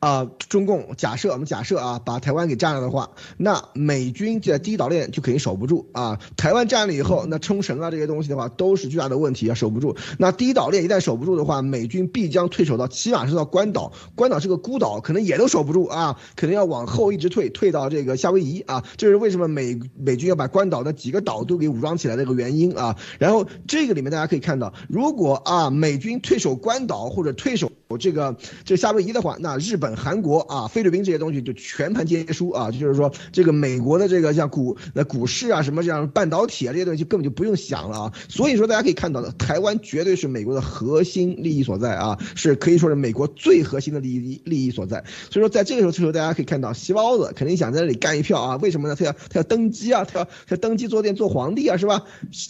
[0.05, 6.19] 啊，中共假设我们假设啊，把台湾给占了的话，那美军在第一岛链就肯定守不住啊。
[6.37, 9.97] 台湾占了以后，那冲绳啊这些东西的话都是巨大的问题啊，守不住。
[10.19, 18.83] 那第一岛链一旦守不住的话，美军必将退守到起码是到关岛，关岛是个孤岛，可能也都守不住啊，可能要往后一直退，退到这个夏威夷啊。
[18.97, 22.95] 这是为什么美美军要把关岛的几个岛都给武装起来的一个原因啊。
[23.17, 32.71] 然后这个里面大家可以看到，如果啊美军退守关岛或者退守这个这夏威夷的话，那日本、韩国啊、菲律宾这些东西就全盘皆输啊。
[32.71, 38.13] 就是说，这个美国的这个像股那股市啊什么这样半导体啊这些东西根本就不用想了啊。
[38.29, 45.03] 所以说，大家可以看到的，台湾绝对是美国的核心利益所在啊，是可以说是美国最核心的利益利益所在。
[45.29, 48.57] 所以说，在这个时候，这时候大家可以看到，西包子肯定想在这里干一票啊。
[48.57, 48.95] 为什么呢？
[48.95, 52.03] 他要他要登基啊，他要他登基坐殿做皇帝啊，是吧？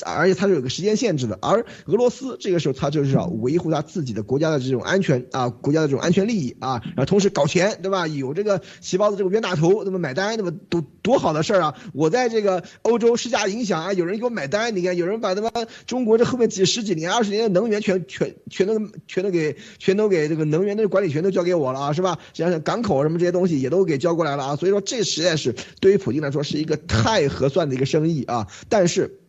[0.06, 1.38] 而且他是有个时间限制的。
[1.42, 8.08] 而俄罗斯这个时候，他就是要维护他自己的国家的这种安全啊，国家的这种安全利益啊，然后同时搞钱，对吧？
[8.08, 11.76] 有这个细胞的这个冤大头，那么买单，那么多多好的事儿啊！
[11.94, 15.50] 我在这个欧洲施加影响啊，有人给我买单，你看有人把他妈
[15.86, 22.18] 中国这后面几十几年、二十年的能源全全全都全都给全都给这个能源的管理权都交给我了啊，是吧？
[22.34, 29.20] 想想港口什么这些东西也都给交过来了啊，所以说这实在是对于普京来说是一个太合算的一个生意啊，但是。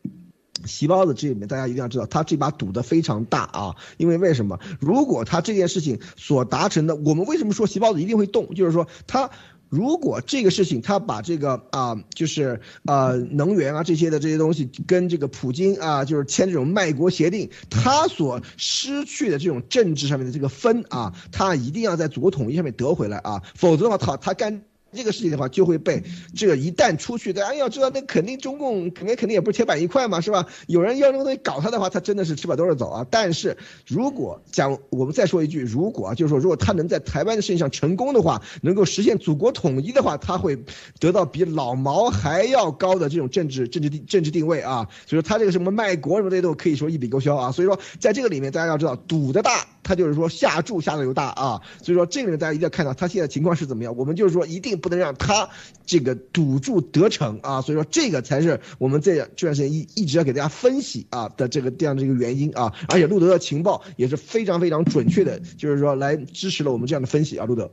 [0.66, 3.76] 细包子这里面，大家一定要知道，他这把赌的非常大啊！
[3.96, 4.58] 因为为什么？
[4.80, 8.54] 如果他这件事情所达成的，我们为什么说细包子一定会动？
[8.54, 9.30] 就是说，他
[9.68, 24.62] 如果这个事情他把这个啊，就是呃能源啊这些的这些东西跟这个普京啊，就是签这种卖国协定，他所失去的这种政治上面的这个分啊，他一定要在祖国统一上面得回来啊，否则的话，他他干。
[24.92, 26.02] 这个事情的话，就会被
[26.34, 30.46] 这个一旦出去，大家要知道，那肯定中共肯定肯定也不是铁板一块嘛，是吧？
[30.66, 33.06] 有人要这个东西搞他的话，他真的是吃不了兜着走啊。
[33.10, 33.56] 但是
[33.86, 40.56] 如果讲，我们再说一句，如果啊，就是说，如果他能在台湾的事情上成功的话，能够实现祖国统一的话，他会
[40.98, 44.88] 得到比老毛还要高的这种政治政治定政治定位啊。
[45.06, 47.52] 所以说，他这个什么卖国什么这些都可以说一笔勾销啊。
[47.52, 51.62] 所以说，在这个里面，大家要知道，赌的大，他就是说下注下的又大啊。
[51.80, 53.96] 所以说，这个人大家一定要看到他现在情况是怎么样。
[53.96, 55.48] 我们就是说，一定不能让他
[55.86, 67.70] 这个赌注得逞啊，所以说这个才是我们这这段时间一一直要给大家分析啊的这个这样的一个原因啊，而且路德的情报也是非常非常准确的，就是说来支持了我们这样的分析啊，路德，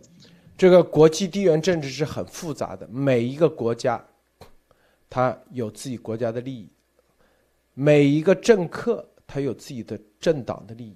[0.55, 4.03] 这个国际地缘政治是很复杂的，每一个国家，
[5.09, 6.69] 它有自己国家的利益，
[7.73, 10.95] 每一个政客他有自己的政党的利益，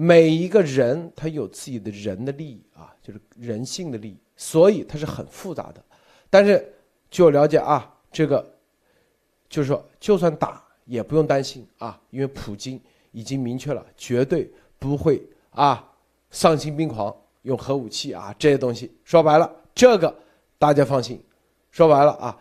[0.00, 4.16] 每一个人他有自己的人的利益啊，就是人性的利益。
[4.36, 5.84] 所以它是很复杂的，
[6.30, 6.72] 但是
[7.10, 8.54] 据我了解啊，这个
[9.48, 12.80] 就是说，就算打也不用担心啊，因为普京
[13.10, 15.20] 已经明确了，绝对不会
[15.50, 15.92] 啊
[16.30, 18.96] 丧心病狂用核武器啊这些东西。
[19.02, 20.16] 说白了，这个
[20.56, 21.20] 大家放心。
[21.72, 22.40] 说白了啊，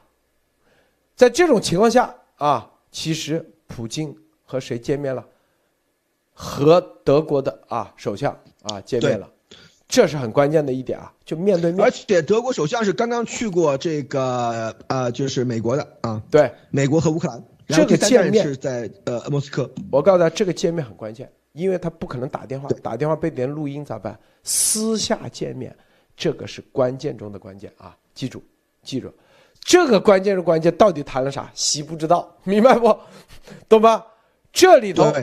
[1.16, 5.28] 在这种情况下啊，其实普京和谁见面了？
[6.40, 8.32] 和德国的啊首相
[8.62, 9.28] 啊见面了。
[9.88, 11.84] 这是很关键的一点啊，就面对面。
[11.84, 16.22] 而且德国首相是刚刚去过这个呃，就是美国的啊。
[16.30, 17.44] 对，美国和乌克兰。
[17.68, 19.70] 这个见面是在呃莫斯科。
[19.92, 24.18] 我告诉他，这个见面很关键，因为他不可能打电话，打电话被别人录音咋办？
[24.44, 25.76] 私下见面，
[26.16, 27.98] 这个是关键中的关键啊！
[28.14, 28.44] 记住，
[28.84, 29.14] 记住，
[29.62, 31.50] 这个关键是关键，到底谈了啥？
[31.54, 32.98] 习不知道，明白不？
[33.70, 34.06] 懂吧？
[34.52, 35.14] 这里头，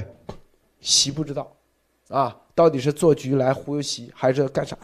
[0.84, 1.56] 习不知道，
[2.08, 2.40] 啊。
[2.54, 4.78] 到底是做局来忽悠习，还是干啥？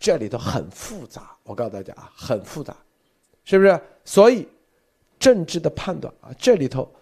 [0.00, 2.76] 这里头很复杂，我告诉大家啊，很复杂，
[3.44, 3.80] 是不是？
[4.04, 4.48] 所以
[5.16, 6.92] 政治的判断啊，这里头，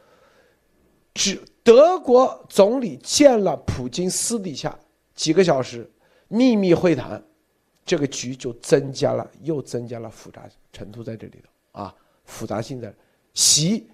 [1.14, 4.78] 只德国总理见了普京私底下
[5.14, 5.90] 几个小时
[6.28, 7.24] 秘密会谈，
[7.86, 11.94] 这个局就增加了，又增加了复杂程度在这里头啊，
[12.26, 12.94] 复杂性在，
[13.32, 13.88] 习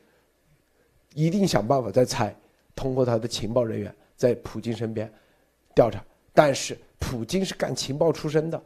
[1.14, 2.36] 一定想办法再猜，
[2.74, 5.10] 通过他的情报人员在普京身边。
[5.74, 6.04] 调查，
[6.34, 8.60] 但是普京是干情报出身的，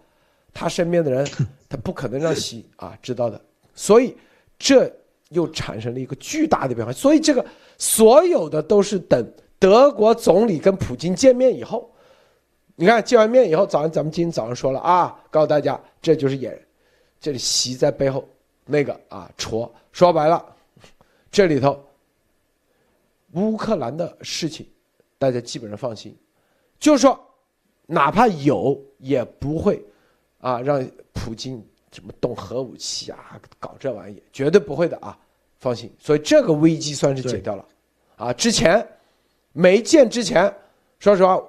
[0.54, 1.28] 他身边的人
[1.68, 3.38] 他不可能让习啊知道的，
[3.74, 4.16] 所以
[4.58, 4.90] 这
[5.28, 6.90] 又产生了一个巨大的变化。
[6.90, 7.44] 所以这个
[7.76, 11.92] 所有的都是等德国总理跟普京见面以后，
[12.76, 16.58] 你看见完面以后，早上咱们今天早上说了啊，告诉大家这就是演，
[17.20, 18.26] 这里习在背后
[18.64, 20.42] 那个啊戳，说白了，
[21.30, 21.78] 这里头
[23.32, 24.66] 乌克兰的事情，
[25.22, 26.12] 大家基本上放心。
[26.80, 27.16] 就是说，
[27.86, 29.80] 哪怕有，也不会，
[30.38, 35.16] 啊，让普京什么动核武器啊，搞这玩意，绝对不会的啊，
[35.60, 35.88] 放心。
[35.96, 37.64] 所以这个危机算是解掉了，
[38.16, 38.84] 啊，之前
[39.52, 40.52] 没见之前，
[40.98, 41.40] 说实话，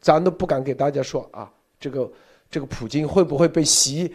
[0.00, 2.10] 咱都不敢给大家说啊，这个
[2.50, 4.10] 这个普京会不会被习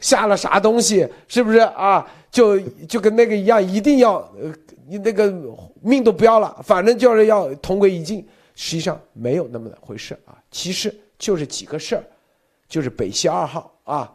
[0.00, 1.08] 下了啥东西？
[1.28, 2.06] 是不是啊？
[2.30, 4.26] 就就跟那个一样，一定要，
[4.86, 5.32] 你那个
[5.80, 8.26] 命都不要了，反正就是要同归于尽。
[8.58, 12.02] 实际上没有那么回事啊，其实就是几个事儿，
[12.66, 14.10] 就是北溪二号啊，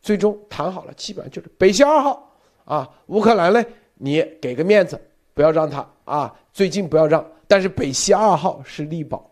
[0.00, 2.34] 最终谈好了，基本上就是北溪二号
[2.64, 3.62] 啊，乌克兰呢，
[3.96, 4.98] 你给个面子，
[5.34, 9.30] 不要让他啊，最近不要让，但是北溪二号是力保。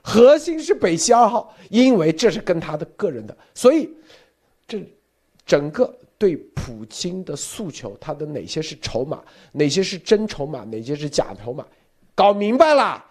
[0.00, 3.90] 核心是北溪二号，因为这是跟他的个人的，所以
[4.66, 4.82] 这
[5.44, 11.66] 整个对普京的诉求，他的哪些是筹码，哪些是真筹码，哪些是假筹码，
[12.14, 13.04] 搞明白了，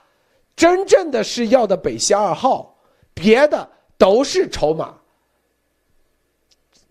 [0.55, 2.77] 真正的是要的北溪二号，
[3.13, 4.99] 别的都是筹码，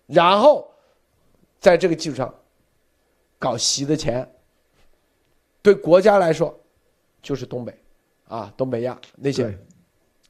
[0.07, 0.73] 然后
[1.59, 2.33] 在这个基础上
[3.37, 4.27] 搞习的钱，
[5.61, 6.57] 对国家来说
[7.21, 7.77] 就是东北
[8.27, 9.57] 啊，东北亚那些。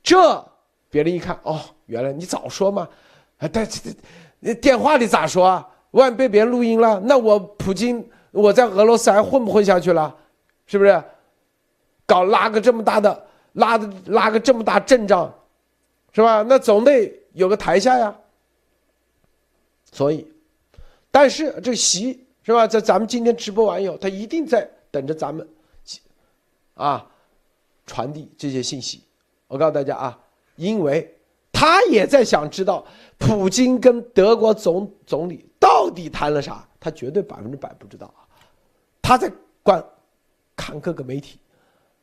[0.03, 0.51] 这
[0.89, 2.87] 别人一看哦，原来你早说嘛，
[3.37, 3.89] 啊，但这
[4.53, 5.67] 电话里咋说啊？
[5.91, 10.13] 万一被别人录音了，那我普京我在俄罗斯还混不混下去了？
[10.67, 11.01] 是不是？
[12.05, 15.33] 搞拉个这么大的拉的拉个这么大阵仗，
[16.11, 16.43] 是吧？
[16.43, 18.15] 那总得有个台下呀。
[19.91, 20.31] 所以，
[21.09, 22.67] 但是这习是吧？
[22.67, 25.47] 在咱们今天直播完以后，他一定在等着咱们，
[26.73, 27.07] 啊，
[27.87, 29.01] 传递这些信息。
[29.47, 30.19] 我告诉大家啊，
[30.57, 31.15] 因为
[31.51, 32.85] 他也在想知道
[33.17, 38.27] 普京跟德国总总理到底谈了啥，他绝对百分之百不知道啊。
[39.01, 39.31] 他在
[39.63, 39.83] 观
[40.55, 41.39] 看各个媒体，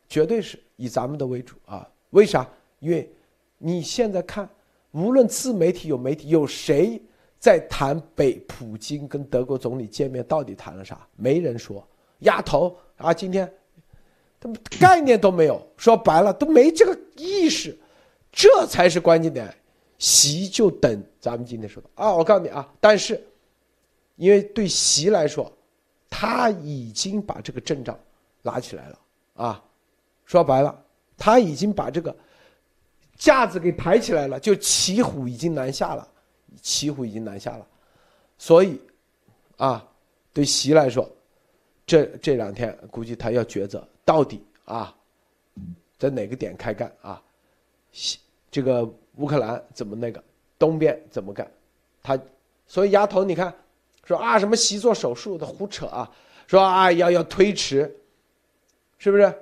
[0.08, 1.88] 绝对是以咱们的为主啊。
[2.10, 2.48] 为啥？
[2.80, 3.10] 因为
[3.58, 4.48] 你现在看，
[4.90, 7.00] 无论自媒体有媒体有谁
[7.38, 11.86] 在谈北普京跟德国总理见面到底谈了啥，没人说。
[12.20, 13.52] 丫头啊，今天。
[14.80, 17.78] 概念都没有，说白了都没这个意识，
[18.32, 19.54] 这才是关键点。
[20.02, 23.24] 习就等咱们今天说的啊，我告诉你啊，但是，
[24.16, 25.50] 因为对习来说，
[26.10, 27.96] 他已经把这个阵仗
[28.42, 28.98] 拉起来了
[29.34, 29.64] 啊，
[30.24, 30.84] 说白了，
[31.16, 32.12] 他已经把这个
[33.14, 36.08] 架子给抬起来了，就骑虎已经难下了，
[36.60, 37.64] 骑虎已经难下了，
[38.38, 38.80] 所以，
[39.56, 39.88] 啊，
[40.32, 41.08] 对习来说，
[41.86, 43.86] 这这两天估计他要抉择。
[44.04, 44.92] 到底啊，
[45.96, 47.22] 在哪个点开干啊？
[48.50, 50.22] 这个乌克兰怎么那个？
[50.58, 51.50] 东边怎么干？
[52.02, 52.18] 他
[52.66, 53.52] 所以丫头，你看
[54.04, 56.10] 说啊什么习做手术的胡扯啊？
[56.46, 58.00] 说啊要要推迟，
[58.98, 59.34] 是不是？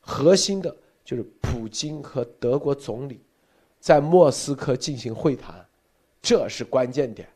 [0.00, 3.22] 核心的就是普京和德国总理
[3.78, 5.64] 在莫斯科进行会谈，
[6.20, 7.28] 这是关键点。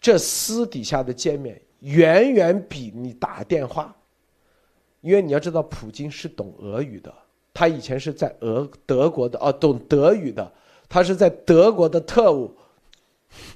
[0.00, 3.94] 这私底下的见面远远比你打电话。
[5.02, 7.14] 因为你要知道，普京是懂俄语的，
[7.60, 10.50] 他以前是在俄德国的哦，懂德语的，
[10.88, 12.50] 他是在德国的特务，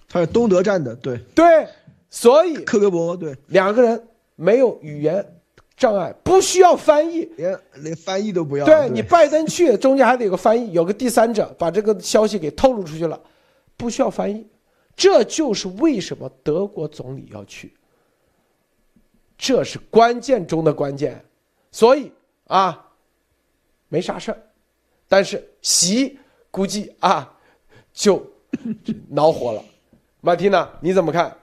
[0.06, 1.16] 他是东德站的，对。
[1.34, 1.66] 对，
[2.10, 3.34] 所以克格勃对。
[3.46, 5.24] 两个人没有语言
[5.74, 8.66] 障碍，不需要翻译，连连翻译都不要。
[8.66, 8.90] 对。
[8.90, 13.18] 你拜登去，中间还得有个翻译，有个第三者把这个消息给透露出去了，
[13.74, 14.46] 不需要翻译，
[14.94, 17.72] 这就是为什么德国总理要去，
[19.38, 21.24] 这是关键中的关键。
[21.72, 22.12] 所以
[22.48, 22.83] 啊，
[23.88, 24.42] 没啥事儿，
[25.08, 26.18] 但是习
[26.50, 27.36] 估计啊
[27.92, 28.32] 就
[29.08, 29.64] 恼火了。
[30.20, 31.36] 马蒂娜，你怎么看？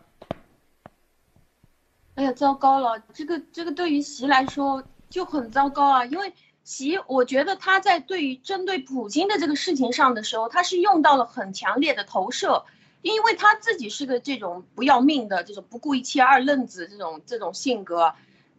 [2.16, 3.00] 哎呀，糟糕了！
[3.14, 6.34] 这个这个对于习来说就很糟糕啊，因为
[6.64, 12.66] 习，我觉得他在对于针对普京的这个事情上的时候，他是用到了很强烈的投射，
[13.02, 18.14] 因为他自己是个这种不要命的这种不顾一切二愣子这种这种性格。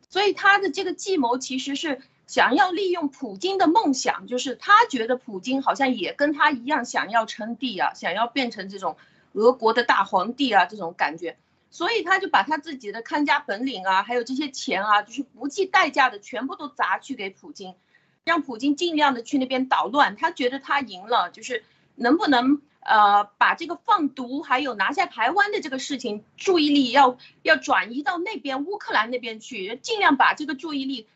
[0.09, 2.01] 所以他的这个计谋其实是
[2.33, 8.97] 想要利用普京的梦想，就是他觉得普京好像也跟他一样想要称帝啊，想要变成这种
[9.35, 11.37] 俄国的大皇帝啊这种感觉，
[11.71, 17.75] 所以他就把他自己的看家本领啊，还有这些钱啊，就是不计代价的全部都砸去给普京，
[18.25, 20.17] 让普京尽量的去那边捣乱。
[20.17, 21.63] 他觉得他赢了，就是
[21.97, 22.63] 能不能？
[22.85, 31.07] 呃，把这个放毒还有拿下台湾的这个事情，注意力要要转移到那边乌克兰那边去，尽量把这个注意力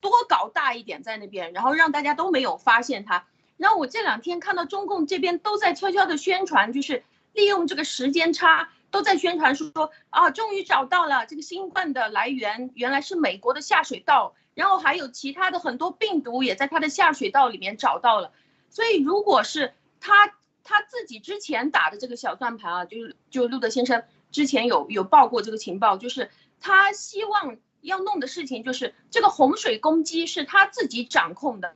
[0.00, 3.26] 多搞大一点在那边，然后让大家都没有发现他。
[3.56, 18.32] 然后我这两天看到中共这边都在悄悄的宣传，就是利用这个时间差，都在宣传说啊，终于找到了这个新冠的来源，原来是美国的下水道，然后还有其他的很多病毒也在他的下水道里面找到了。
[18.70, 20.34] 所以如果是他。
[20.68, 26.28] 他自己之前打的这个小算盘啊，就是就路德先生之前有有报过这个情报，就是
[26.60, 31.72] 他希望要弄的事情就是这个洪水攻击是他自己掌控的，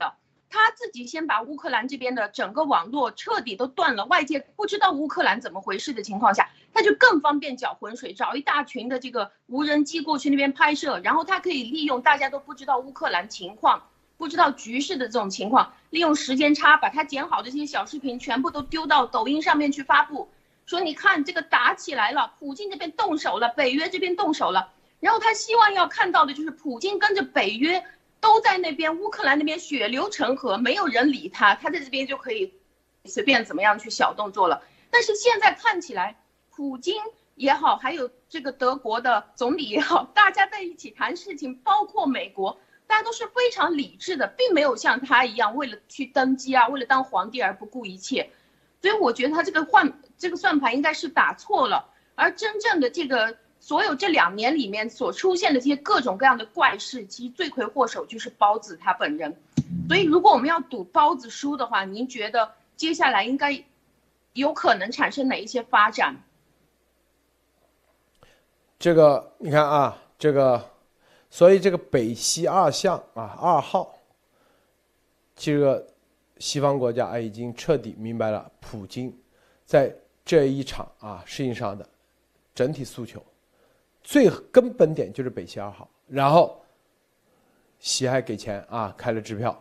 [0.49, 20.29] 他自己先把乌克兰这边的整个网络彻底都断了，外界不知道乌克兰怎么回事的情况下，他就更方便搅浑水，找一大群的这个无人机过去那边拍摄，然后他可以利用大家都不知道乌克兰情况、不知道局势的这种情况，利用时间差把他剪好的这些小视频全部都丢到抖音上面去发布，
[20.67, 27.85] 说你看这个打起来了，普京这边动手了，北约这边动手了，然后他希望要看到的就是普京跟着北约。
[28.23, 32.53] 都在那边，乌克兰那边血流成河，没有人理他，他在这边就可以
[33.07, 34.63] 随便怎么样去小动作了。
[34.91, 37.03] 但是现在看起来，普京
[37.35, 48.29] 也好，还有这个德国的总理也好，大家在一起谈事情，包括美国，大家都是非常理智的，并没有像他一样为了去登基啊，为了当皇帝而不顾一切。
[48.83, 53.39] 所以我觉得他这个换这个算盘应该是打错了，而真正的这个。
[53.61, 59.37] 所有这两年里面所出现的这些各种各样的怪事，其实罪魁祸首就是包子他本人。
[59.87, 63.63] 所以，如果我们要赌包子输的话，您觉得接下来应该
[64.33, 66.17] 有可能产生哪一些发展？
[68.79, 70.71] 这个你看啊，这个，
[71.29, 73.95] 所以这个北溪二项啊，二号，
[75.37, 75.87] 这个
[76.39, 79.15] 西方国家啊已经彻底明白了普京
[79.67, 79.95] 在
[80.25, 81.87] 这一场啊事情上的
[82.55, 83.23] 整体诉求。
[84.03, 86.61] 最根本点就是北溪二号，然后，
[87.79, 89.59] 喜爱给钱啊，开了支票，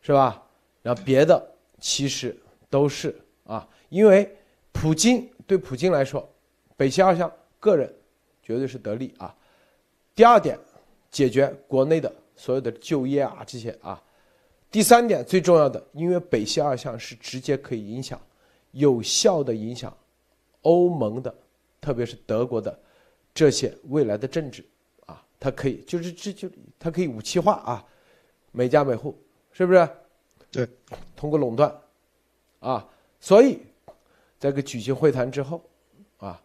[0.00, 0.42] 是吧？
[0.82, 1.40] 然后别的
[1.78, 2.36] 其实
[2.68, 4.28] 都是啊，因为
[4.72, 6.28] 普京对普京来说，
[6.76, 7.30] 北溪二项
[7.60, 7.94] 个人
[8.42, 9.34] 绝对是得利啊。
[10.14, 10.58] 第二点，
[11.10, 14.02] 解决国内的所有的就业啊这些啊。
[14.70, 18.20] 第三点最重要的，因为北溪二项是直接可以影响、
[18.72, 19.96] 有效的影响
[20.62, 21.32] 欧盟的，
[21.80, 22.76] 特别是德国的。
[23.34, 24.62] 这些未来的政治，
[25.06, 27.84] 啊，它可以就是这就它可以武器化啊，
[28.50, 29.18] 每家每户
[29.52, 29.88] 是不是？
[30.50, 30.68] 对，
[31.16, 31.74] 通过垄断，
[32.60, 32.86] 啊，
[33.20, 33.60] 所以
[34.38, 35.64] 在个举行会谈之后，
[36.18, 36.38] 啊，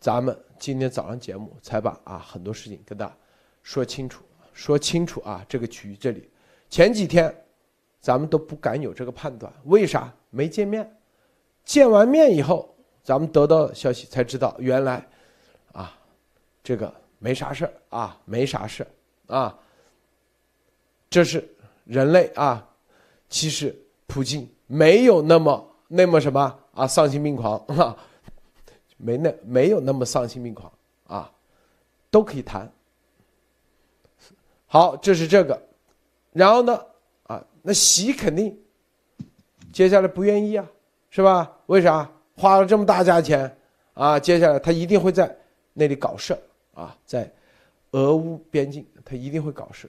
[0.00, 3.14] 咱们今天早上节目才把啊很多事情跟大家
[3.62, 6.30] 说清楚，说清楚啊这个局域这里，
[6.70, 7.34] 前几天
[8.00, 10.10] 咱们都不敢有这个判断，为啥？
[10.30, 10.90] 没见面，
[11.66, 15.06] 见完面以后，咱们得到消息才知道原来。
[16.64, 18.84] 这个没啥事啊，没啥事
[19.28, 19.56] 啊。
[21.10, 21.46] 这是
[21.84, 22.66] 人类啊，
[23.28, 23.72] 其实
[24.06, 27.96] 普京没有那么那么什么啊，丧心病狂啊，
[28.96, 30.72] 没那没有那么丧心病狂
[31.06, 31.30] 啊，
[32.10, 32.68] 都可以谈。
[34.66, 35.62] 好，这是这个，
[36.32, 36.84] 然后呢
[37.24, 38.58] 啊，那习肯定
[39.72, 40.66] 接下来不愿意啊，
[41.10, 41.52] 是吧？
[41.66, 43.56] 为啥花了这么大价钱
[43.92, 44.18] 啊？
[44.18, 45.38] 接下来他一定会在
[45.74, 46.36] 那里搞事。
[46.74, 47.32] 啊，在
[47.92, 49.88] 俄乌边境，他一定会搞事，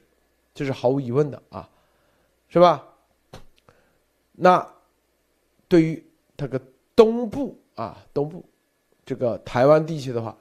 [0.54, 1.70] 这是毫无疑问的啊，
[2.48, 2.88] 是吧？
[4.32, 4.68] 那
[5.68, 6.06] 对于
[6.38, 6.62] 这个
[6.96, 8.46] 东部啊，东部
[9.04, 10.38] 这个台湾地区的话，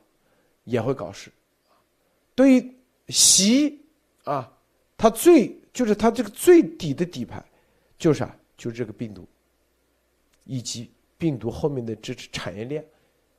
[0.64, 1.32] 也会搞事。
[2.34, 2.76] 对于
[3.08, 3.80] 习
[4.24, 4.52] 啊，
[4.96, 7.42] 他最就是他这个最底的底牌，
[7.96, 9.26] 就是啊，就是这个病毒，
[10.44, 12.84] 以及病毒后面的这产业链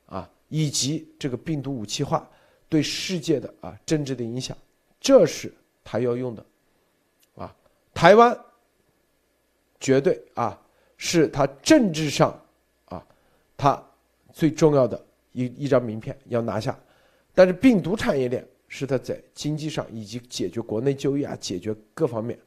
[0.07, 2.27] 啊，以及这个病毒武器化。
[2.67, 4.57] 对世界的啊政治的影响，
[4.99, 5.53] 这是
[5.83, 6.45] 他要用的，
[7.35, 7.55] 啊，
[7.93, 8.37] 台湾
[9.79, 10.59] 绝对啊
[10.97, 12.39] 是他政治上
[12.85, 13.05] 啊
[13.55, 13.81] 他
[14.33, 16.77] 最重要的一一张名片要拿下，
[17.33, 22.37] 但是病毒产业链是他在经济上以及解决国内就业啊解决各方面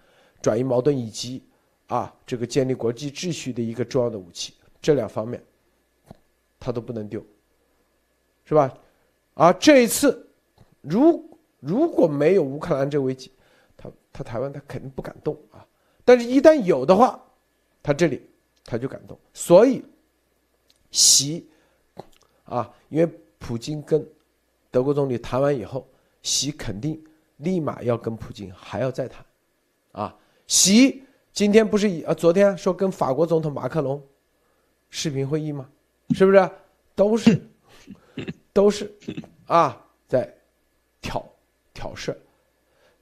[0.42, 1.42] 转移矛盾以及
[1.86, 5.42] 啊这个建立国际秩序的一个重要的武器，这两方面
[6.58, 7.24] 他都不能丢，
[8.44, 8.76] 是吧？
[9.38, 10.28] 啊，这一次，
[10.80, 13.30] 如如果没有乌克兰这危机，
[13.76, 15.64] 他他台湾他肯定不敢动啊。
[16.04, 17.24] 但是，一旦有的话，
[17.80, 18.28] 他这里
[18.64, 19.16] 他就敢动。
[19.32, 19.84] 所以，
[20.90, 21.48] 习
[22.42, 23.08] 啊，因为
[23.38, 24.04] 普京跟
[24.72, 25.86] 德国总理谈完以后，
[26.20, 27.00] 习肯定
[27.36, 29.24] 立马要跟普京还要再谈。
[29.92, 30.16] 啊，
[30.48, 34.02] 习今天不是啊，昨天说跟法国总统马克龙
[34.90, 35.70] 视频会议吗？
[36.10, 36.50] 是不是？
[36.96, 37.40] 都是。
[38.52, 38.92] 都是
[39.48, 40.32] 啊，在
[41.00, 41.24] 挑
[41.74, 42.18] 挑事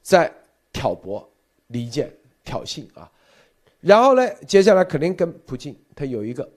[0.00, 0.32] 在
[0.72, 1.28] 挑拨
[1.66, 2.10] 离间、
[2.42, 3.10] 挑衅啊。
[3.80, 6.48] 然后呢，接下来肯定跟普京他有一个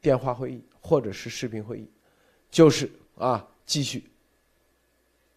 [0.00, 1.90] 电话会议或者是视频会议，
[2.50, 4.10] 就是啊，继续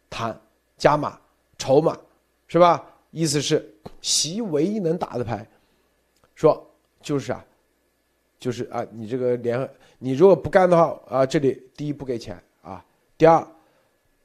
[0.09, 0.39] 谈
[0.77, 1.19] 加码
[1.57, 1.99] 筹码，
[2.47, 2.87] 是吧？
[3.11, 3.71] 意思是
[4.01, 5.45] 习唯一能打的牌，
[6.33, 6.65] 说
[7.01, 7.45] 就是啊，
[8.39, 12.83] 就是啊，你这个联合，你如果不干的话啊，这里第一不给钱啊。
[13.17, 13.45] 第二，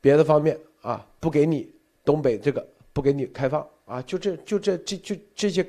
[0.06, 1.68] 别的方面啊，不给你
[2.04, 5.68] 东北这个，不给你开放啊，就这就这这就这些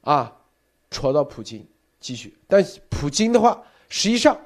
[0.00, 0.36] 啊，
[0.90, 1.64] 戳到普京
[2.00, 2.36] 继续。
[2.48, 4.36] 但普京的话，实际上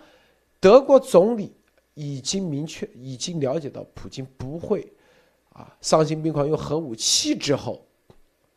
[0.61, 1.55] 德国总理
[1.95, 4.87] 已经明确、已经了解到普京不会
[5.55, 7.83] 啊丧心病狂用核武器之后，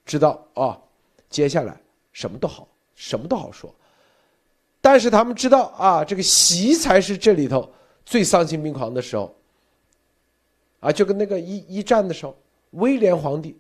[0.06, 0.78] 知道啊，
[1.30, 1.80] 接下来
[2.12, 3.74] 什么都好，什么都好说。
[4.82, 7.72] 但是他们知道啊，这个习才是这里头
[8.06, 9.34] 最丧心病狂的时候。
[10.80, 12.38] 啊，就跟那个一一战的时候，
[12.72, 13.58] 威廉皇帝，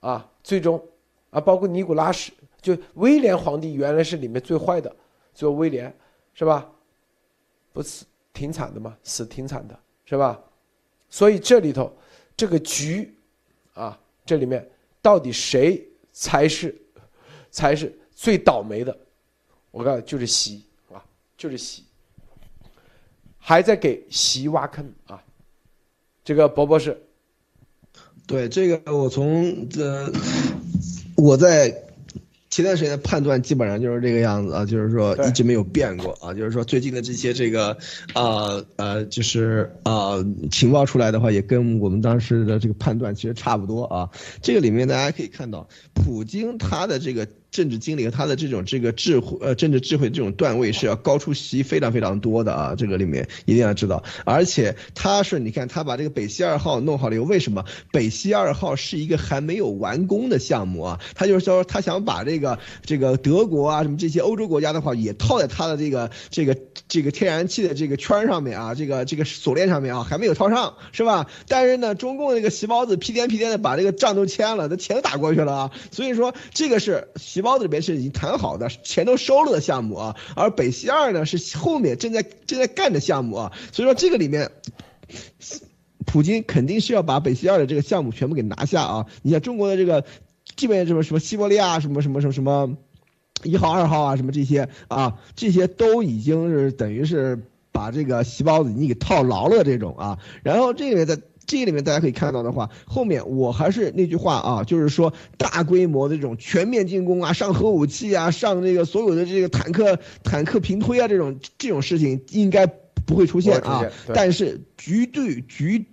[0.00, 0.82] 啊，最终，
[1.30, 2.30] 啊，包括尼古拉什，
[2.60, 4.94] 就威廉皇帝原来是里面最坏的，
[5.32, 5.96] 最后威廉，
[6.34, 6.70] 是吧？
[7.72, 8.96] 不死挺惨的吗？
[9.02, 10.38] 死挺惨的，是吧？
[11.08, 11.90] 所以这里头
[12.36, 13.16] 这个局，
[13.72, 16.76] 啊，这里面到底谁才是
[17.50, 18.94] 才是最倒霉的？
[19.70, 21.02] 我告诉你，就是习啊，
[21.38, 21.84] 就是习，
[23.38, 25.23] 还在给习挖坑啊。
[26.24, 26.96] 这个博博士，
[28.26, 30.10] 对这个我从这
[31.16, 31.82] 我在
[32.48, 37.76] 前段时间的判断基本上就是这个样子啊，就是说一直没有变过啊，就是说最近的这些这个
[38.14, 44.08] 啊呃就是啊情报出来的话，也跟我们当时的这个判断其实差不多啊。
[44.40, 47.28] 这个里面大家可以看到，普京他的这个。
[47.54, 52.74] 政治经历和他的这种这个智慧，呃，政治智慧这种段位是要高出习非常非常多的啊！
[52.76, 61.00] 这个里面一定要知道，而且他是你看他把这个北溪二号弄好了以后，为什么北溪二号是一个还没有完工的项目啊？
[61.14, 66.56] 他就是说他想把这个这个德国啊什么这些欧洲国家的话也套在他的这个这个
[66.88, 71.28] 这个天然气的这个圈上面啊，这个这个锁链上面啊，还没有套上是吧？
[71.46, 77.43] 但是呢，中共那个习包子屁颠屁颠的把这个账都签了，那钱打过去了啊，所以说这个是习。
[77.44, 84.50] 包子里面是已经谈好的，钱都收了的项目啊，而北溪二呢是后面正在正在干的项目啊，所以说这个里面，
[86.04, 89.06] 普京肯定是要把北溪二的这个项目全部给拿下啊！
[89.22, 90.04] 你像中国的这个，
[90.56, 92.76] 基本什么什么西伯利亚什么什么什么什么
[93.44, 97.38] 一号二号啊什么这些啊，这些都已经是等于是
[97.70, 101.20] 把这个细胞子你给套牢了这种啊，然后这个在。
[101.46, 113.84] 这里面大家可以看到的话，后面我还是那句话啊，就是说大规模的这种全面进攻啊，上核武器啊，上这个所有的这个坦克、坦克平推啊，这种这种事情应该不会出现啊。
[114.14, 115.86] 但是局对局。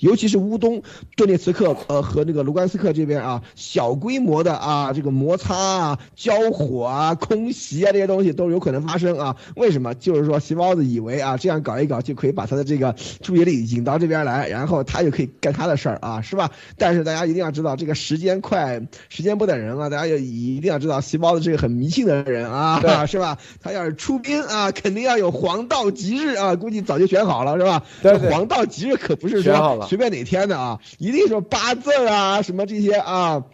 [0.00, 0.82] 尤其是乌东、
[1.16, 9.36] 顿涅茨克，呃，和那个卢甘斯克这边啊，小规模的啊，这个摩擦啊、交火啊、空袭啊这些东西都有可能发生啊。
[9.56, 9.94] 为什么？
[9.94, 16.50] 就是说，细胞子以为啊，这样搞一搞就可以把他的这个注意力引到这边来，然后他就可以干他的事儿啊，是吧？
[16.76, 19.88] 但是大家一定要知道，这个时间快，时间不等人啊！
[19.88, 23.38] 大家要一定要知道，细胞子是个很迷信的人啊， 是吧？
[23.60, 27.82] 他要是出兵啊，肯定要有黄道吉日啊，估计早就选好了，是吧？
[28.02, 29.83] 对黄道吉日可不是说。
[29.88, 33.44] 随便哪天的啊，一定说八字啊，什么这些啊，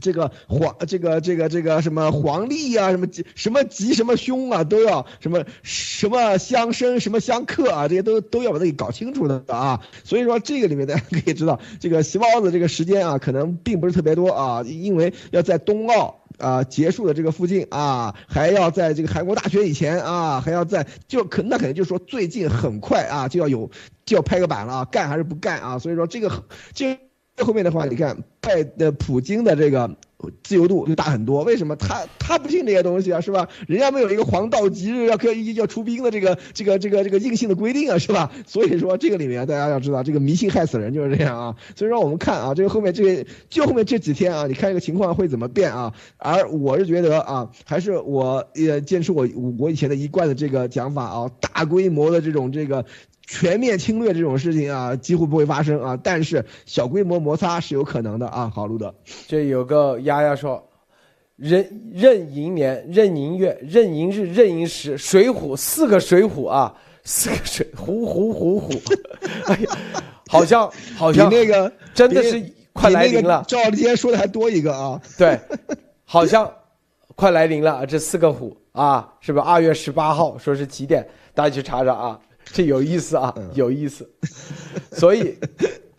[0.00, 9.80] 这个黄，这个这个这个什么黄历啊，什么吉什么吉什么凶啊，都要什么什么相生什么相克啊，这些都都要把它给搞清楚的啊。
[10.04, 16.23] 所以说这个里面大家可以知道，这个细胞子这个时间啊，可能并不是特别多啊，因为要在冬奥。
[16.38, 23.70] 啊，结束的这个附近啊，还要在这个韩国大学以前啊，还要在就可那肯定就是说最近很快啊就要有
[24.04, 25.78] 就要拍个板了啊，干还是不干啊？
[25.78, 26.98] 所以说这个这
[27.38, 29.96] 后面的话，你看拜的普京的这个。
[30.42, 33.46] 自由度就大很多，为什么他他不信这些东西啊，是吧？
[33.68, 38.32] 人家没有一个黄道吉日要可以要出兵的这个 这个这个这个硬性的规定啊，是吧？
[38.46, 41.56] 所以说这个里面大家要知道，这个迷信害死人就是这样啊。
[41.76, 45.92] 所以说我们看啊，这个后面这个就后面这几天啊，你看这个情况会怎么变啊？
[46.16, 49.28] 而我是觉得啊，还是我也坚持我
[49.58, 52.86] 我以前的一贯的这个讲法啊，大规模的这种这个。
[53.26, 58.50] 全面侵略这种事情啊，几乎不会发生啊，但是小规模摩擦是有可能的啊。
[58.54, 58.94] 好，路德，
[59.26, 60.62] 这有个丫丫说，
[61.36, 68.72] 壬壬寅年、壬寅月、壬寅日、壬寅时，水虎四个水虎啊，四个水虎虎虎虎，
[69.46, 69.78] 哎呀，
[70.28, 72.42] 好像好像那个真的是
[72.74, 73.42] 快来临了。
[73.48, 75.40] 赵立坚说的还多一个啊，对，
[76.04, 76.50] 好像
[77.14, 81.06] 快来临了，这四个虎啊，是不是二月十八号说是几点？
[81.32, 82.20] 大家去查查啊。
[82.52, 84.08] 这有意思啊，有意思，
[84.92, 85.36] 所以，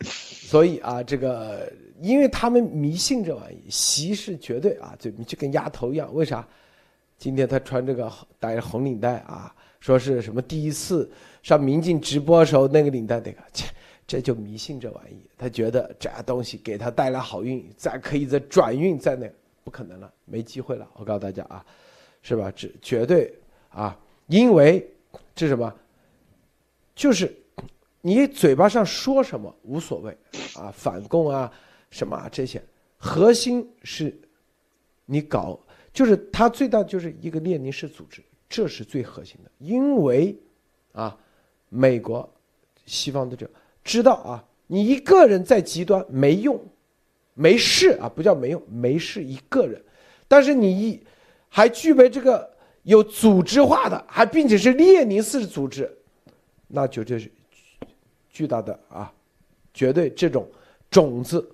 [0.00, 1.70] 所以啊，这个，
[2.00, 6.12] 因为他们迷信这玩意，习是绝对啊，就就跟丫头一样。
[6.14, 6.46] 为啥？
[7.18, 11.10] 今天他穿这个戴红领带啊，说是什么第一次
[11.42, 13.66] 上民进直播的时候那个领带那个，切，
[14.06, 15.28] 这就迷信这玩意。
[15.36, 19.28] 他觉得这东西给他带来好运，再可以再转运，在那
[19.64, 20.86] 不可能了，没机会了。
[20.94, 21.64] 我告诉大家啊，
[22.22, 22.52] 是吧？
[22.54, 23.34] 这绝对
[23.70, 24.86] 啊，因为
[25.34, 25.74] 这什么？
[26.96, 27.32] 就是
[28.00, 30.16] 你嘴巴上说什么无所谓
[30.56, 31.52] 啊，反共啊，
[31.90, 32.60] 什么啊这些，
[32.96, 34.18] 核心是，
[35.04, 35.60] 你搞
[35.92, 39.50] 就是它最大就是一个列宁式组织，这是最核心的。
[39.58, 40.34] 因为
[40.92, 41.16] 啊，
[41.68, 42.28] 美国
[42.86, 43.48] 西方的这
[43.84, 46.58] 知道啊，你一个人在极端没用，
[47.34, 49.82] 没事啊，不叫没用，没事一个人，
[50.26, 51.02] 但是你一
[51.48, 52.50] 还具备这个
[52.82, 55.95] 有组织化的，还并且是列宁式组织，
[56.68, 57.30] 那就这是
[58.28, 59.12] 巨大的啊，
[59.72, 60.48] 绝对这种
[60.90, 61.46] 种子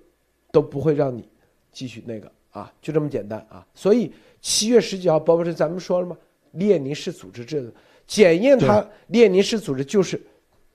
[0.51, 1.27] 都不会让你
[1.71, 3.65] 继续那个啊，就这么简单啊。
[3.73, 6.17] 所以七月十几号，包括是咱们说了吗？
[6.51, 7.71] 列宁式组织这个
[8.05, 10.21] 检验他列宁式组织就是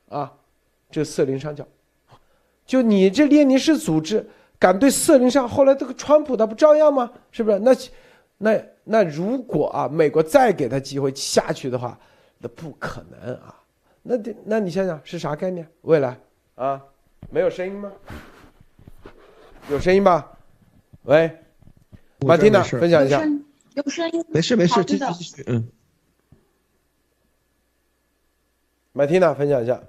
[0.08, 0.32] 啊，
[0.90, 1.66] 这色林上校，
[2.66, 4.26] 就你这列宁式组织
[4.58, 7.12] 敢对色林上，后来这个川普他不照样吗？
[7.30, 7.58] 是不是？
[7.60, 7.76] 那
[8.38, 11.98] 那那如果啊，美国再给他机会下去的话，
[12.38, 13.54] 那不可能啊。
[14.10, 15.70] 那得，那你想想是啥概念？
[15.82, 16.18] 未来
[16.54, 16.82] 啊，
[17.30, 17.92] 没有声音吗？
[19.68, 20.38] 有声音吧？
[21.02, 21.42] 喂，
[22.20, 23.22] 马蒂娜，分享一下。
[23.74, 24.24] 有声音。
[24.30, 25.44] 没事没事，继续继续。
[25.46, 25.68] 嗯。
[28.92, 29.82] 马蒂娜，分享一下。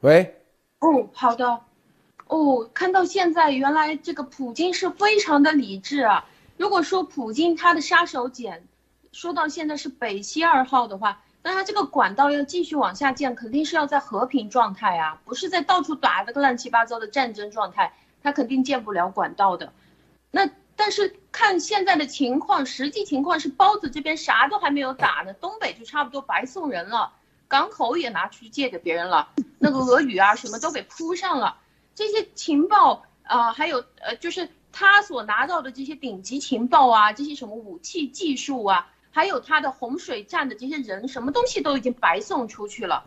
[0.00, 0.34] 喂。
[0.78, 1.60] 哦，好的。
[2.28, 6.24] 哦，看到现在，原来这个普京是非常的理智啊。
[6.56, 8.62] 如果说普京他的杀手锏。
[9.18, 17.92] 说到现在是北溪二号的话，那他这个管道要继续往下建，肯定是要在和平状态啊，不是在到处打这个乱七八糟的战争状态，
[18.22, 19.72] 他肯定建不了管道的。
[20.30, 27.10] 那但是看现在的情况，实际情况是包子这边啥都还没有打呢，东北就差不多白送人了，
[27.48, 31.56] 港口也拿出去借给别人了，那个俄语啊什么都给铺上了，
[31.96, 38.92] 这些情报啊，还有呃就是他所拿到的这些顶级情报啊，这些什么武器技术啊。
[39.10, 43.04] 还有他的洪水站的这些人，什么东西都已经白送出去了，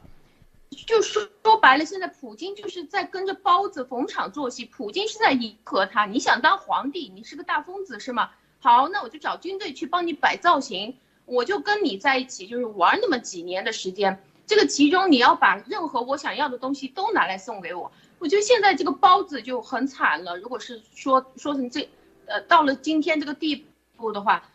[0.87, 6.05] 就说说白了，现在普京就是在跟着包子逢场作戏，普京是在迎合他。
[6.05, 8.31] 你想当皇帝，你是个大疯子是吗？
[8.59, 14.21] 好，那我就找军队去帮你摆造型，我就跟你在一起，就是玩那么几年的时间。
[14.45, 17.91] 这个其中你要把任何我想要的东西都拿来送给我。
[18.19, 20.37] 我觉得现在这个包子就很惨了。
[20.37, 21.89] 如果是说说成这，
[22.25, 23.65] 呃，到了今天这个地
[23.95, 24.49] 步的话，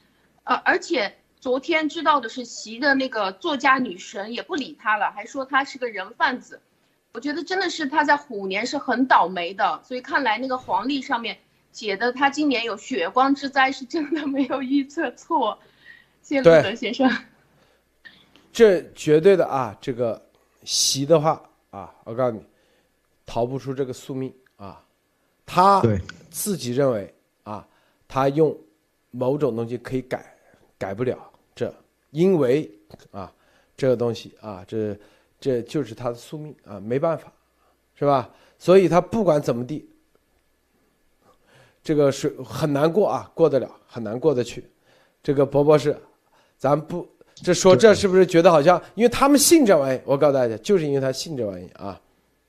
[0.45, 1.17] 呃，而且。
[1.47, 6.61] 昨天知道的是，席的那个作家女神也不理他了，还说他是个人贩子。
[7.13, 11.39] 我觉得真的是他在虎年是很倒霉的，所以看来那个黄历上面
[11.71, 15.57] 写的他今年有血光之灾是真的没有预测错。
[16.21, 17.09] 谢陆德先生，
[18.53, 20.21] 这绝对的啊，这个
[20.65, 21.41] 习的话
[21.71, 22.45] 啊，我告诉你，
[23.25, 24.85] 逃不出这个宿命啊。
[25.47, 25.81] 他
[26.29, 27.15] 自己认为
[27.45, 27.65] 啊，
[28.09, 28.53] 他用
[29.13, 30.37] 某种东西可以改，
[30.77, 31.17] 改不了。
[32.13, 32.71] 这，因为
[33.11, 33.33] 啊，
[33.77, 34.97] 这个东西啊，这
[35.41, 37.33] 这就是他的宿命啊，没办法，
[37.95, 38.31] 是吧？
[38.59, 39.89] 所以他不管怎么地，
[41.83, 44.65] 这个是很难过啊，过得了，很难过得去。
[45.23, 45.97] 这个博博士，
[46.57, 52.01] 咱不这说这是不是觉得好像，因为他们信这玩意，我告诉大家，就是因为他信这玩意啊。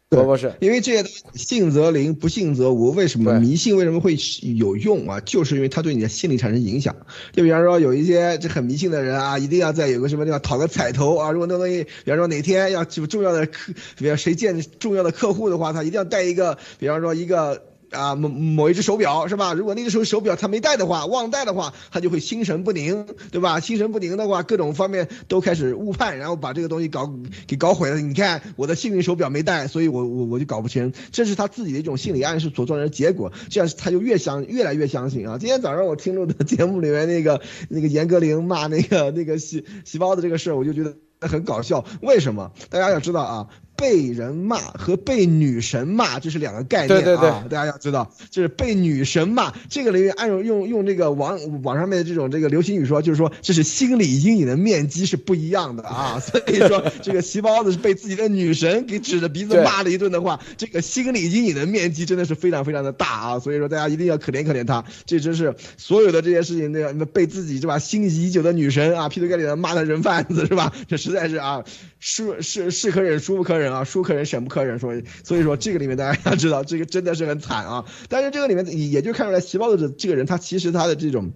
[0.09, 2.91] 对，不是，因为这些信则灵，不信则无。
[2.91, 4.15] 为什么迷信为什么会
[4.55, 5.19] 有用啊？
[5.19, 6.95] 就是因为它对你的心理产生影响。
[7.34, 11.31] 就比方说，有一些这很迷信的人啊，一定要在有个什么地方讨个彩头啊。
[11.31, 17.61] 如果那东西，比方说哪天要重要的客，比方谁见重要的客户的话，他一定要带一个，比方说一个。
[17.97, 19.53] 啊，某某一只手表是吧？
[19.53, 23.59] 如果那只手手表他没带的话，忘带的话，他就会心神不宁，对吧？
[23.59, 27.11] 心神不宁的话，各种方面都开始误判，然后把这个东西搞
[27.47, 27.99] 给搞毁了。
[27.99, 33.31] 你看我的幸运手表没带，所以我我我就搞不清，这是他自己的一种心理暗示所造成的结果。
[33.49, 35.37] 这样他就越相越来越相信啊。
[35.39, 41.83] 今天早上我听录的节目里面那个那个严歌苓骂那个那个细细胞的这个事儿，我就觉得很搞笑。
[42.01, 42.51] 为什么？
[42.69, 43.47] 大家要知道啊。
[43.77, 70.73] 被人骂和被女神骂这是两个概念啊，大家要知道，就是被女神骂这个里面按用用用这个网网上面的这种这个流行语说，就是说这是心理阴影的面积是不一样的啊， 所以说这个细包子是被自己的女神给指着鼻子骂了一顿的话，这个心理阴影的面积真的是非常非常的大啊，所以说大家一定要可怜可怜他，这真是所有的这些事情那个被自己是吧心仪已久的女神啊，劈头盖脸的骂他人贩子是吧？
[70.87, 71.63] 这实在是啊，
[71.99, 73.66] 是是是可忍孰不可忍。
[73.73, 77.85] 啊，书可忍，审不可忍，说，所以说这个里面大家要知道，这个真的是很惨啊。
[78.10, 81.31] 但是这个里面也就看出来，齐包的这这个人，他其实他的这种。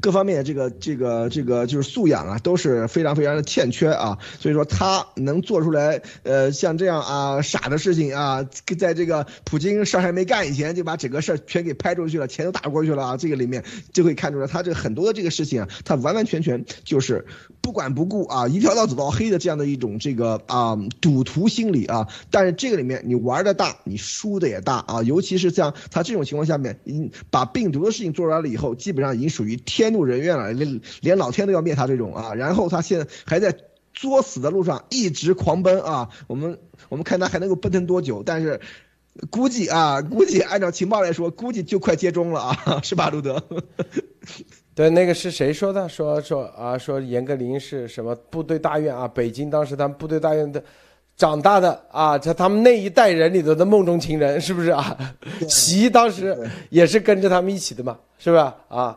[0.00, 8.42] 各方面的这个这个这个就是素养啊，都是非常非常的欠缺啊，所以说他能做出来，呃，像这样啊傻的事情啊，
[8.78, 17.24] 在这个普京事儿还没干以前就把整个事儿全给拍出去了，钱都打过去了啊，这个里面就可以看出来他这很多的这个事情啊，他完完全全就是
[17.60, 26.78] 不管不顾啊，一条道走到黑的这样的一种这个啊赌徒心理啊，但是这个里面你玩的大，你输的也大啊，尤其是像他这种情况下面，
[27.30, 29.90] 把病毒的事情做出来了以后，基本上已经属于天。
[29.90, 32.32] 怒人怨了，连连老天都要灭他这种啊！
[32.32, 33.52] 然后他现在还在
[33.92, 36.08] 作死的路上一直狂奔啊！
[36.28, 36.56] 我们
[36.88, 38.22] 我们看他还能够奔腾多久？
[38.24, 38.60] 但是
[39.30, 43.42] 估计啊，估计按照情报来说，估计就快接中了啊， 是吧，路德？
[44.76, 45.88] 对，那个是谁说的？
[45.88, 49.08] 说说啊，说严歌苓是什么部队大院啊？
[49.08, 50.62] 北京当时他们部队大院的
[51.16, 54.96] 长大的啊，在他们那一代人里头的梦中情人，是不是啊？
[55.48, 58.56] 习当时也是跟着他们一起的嘛，是吧？
[58.68, 58.96] 啊，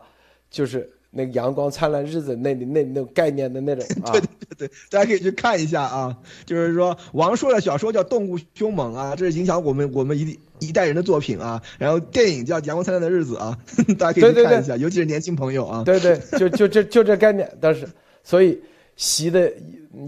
[0.54, 0.88] 就是。
[1.16, 6.18] 那个阳光灿烂日子，那那那种概念的那种 啊，对对对，大家可以去看一下啊。
[6.44, 11.62] 就是说，王朔的小说叫《动物凶猛》啊，这是影响我们我们一一代人的作品啊。
[11.78, 13.56] 然后电影叫《阳光灿烂的日子》啊，
[13.96, 15.84] 大家可以去看一下，尤其是年轻朋友啊。
[15.84, 17.88] 对对，就就这就这概念，但是
[18.24, 18.60] 所以
[18.96, 19.48] 习的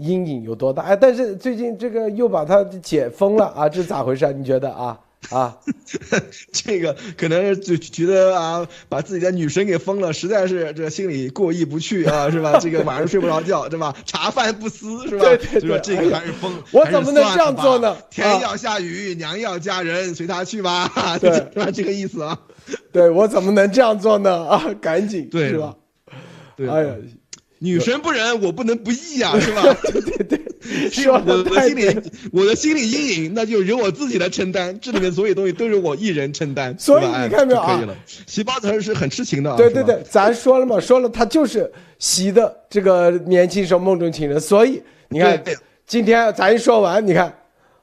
[0.01, 0.83] 阴影有多大？
[0.83, 4.29] 哎，但是最近这个又把它解封了啊，这是咋回事？
[4.33, 4.99] 你觉得啊？
[5.35, 5.57] 啊，
[6.53, 12.57] 这个可能就觉得啊，把自己的女神给封了，实在是这心里过意不去啊，是吧？
[12.59, 13.93] 这个晚上睡不着觉，对吧？
[14.05, 15.25] 茶饭不思，是吧？
[15.25, 16.53] 对对对，这个还是封。
[16.71, 17.97] 我怎么能这样做呢？
[18.09, 20.89] 天要下雨，娘要嫁人，随他去吧，
[21.19, 21.71] 对，是吧？
[21.71, 22.39] 这个意思啊。
[22.91, 24.45] 对我怎么能这样做呢？
[24.47, 25.75] 啊，赶紧，对，是吧？
[26.55, 26.93] 对，哎呀。
[27.59, 29.61] 女神不仁，我不能不义啊，是吧？
[29.83, 32.01] 对对对， 是我的心理，
[32.31, 34.77] 我的心理阴影，那就由我自己来承担。
[34.79, 37.83] 这里面所有东西都是我一人承担， 所以你看没有啊？
[38.25, 45.41] 习包子是很痴情的，对对对，咱说了嘛，说了他就是习的这个年轻时候梦中情人，所以你看
[45.85, 47.33] 今天咱一说完，你看，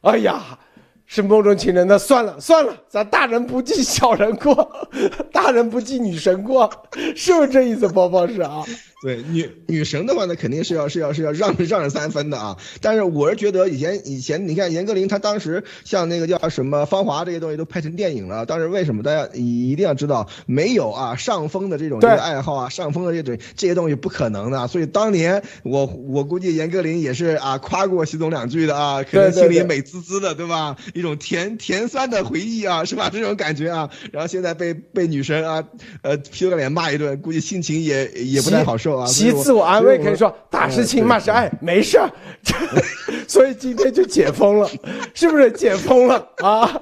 [0.02, 0.58] 哎呀。
[1.06, 4.88] 是梦中情人，那算了算了，咱大人不计小人过，
[5.30, 6.68] 大人不计女神过，
[7.14, 7.86] 是不是这意思？
[7.86, 8.64] 包包是啊，
[9.04, 12.56] 对女女神的话呢，肯定是要是要是要让让着三分的啊。
[12.80, 24.66] 但是我是觉得以前以前你看严歌苓她当时像那个叫什么《芳华》这些东西都拍成电影了，当时为什么大家一定要知道没有啊上风的这种这个爱好啊上风的这种这些东西不可能的。
[24.68, 30.76] 所以当年我我估计严歌苓也是啊夸过习总两句的啊，可能心里美滋滋的，对吧？
[30.94, 33.10] 一种甜甜酸的回忆啊，是吧？
[33.12, 35.62] 这种感觉啊，然后现在被被女神啊，
[36.00, 39.06] 呃，劈了个脸骂一顿，估计心情也也不太好受啊。
[39.06, 42.10] 其自我安慰可以说打是亲，骂是爱，没事儿。
[43.28, 44.68] 所以今天就解封了，
[45.14, 46.80] 是不是解封了啊？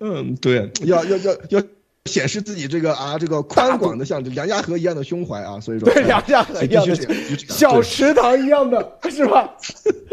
[0.00, 1.62] 嗯，对，要要要要。
[2.06, 6.96] 显示自己这个啊，这个宽广的像梁家河一样的胸怀啊，所以说对梁家河一样的
[7.48, 9.48] 小池塘一样的是吧？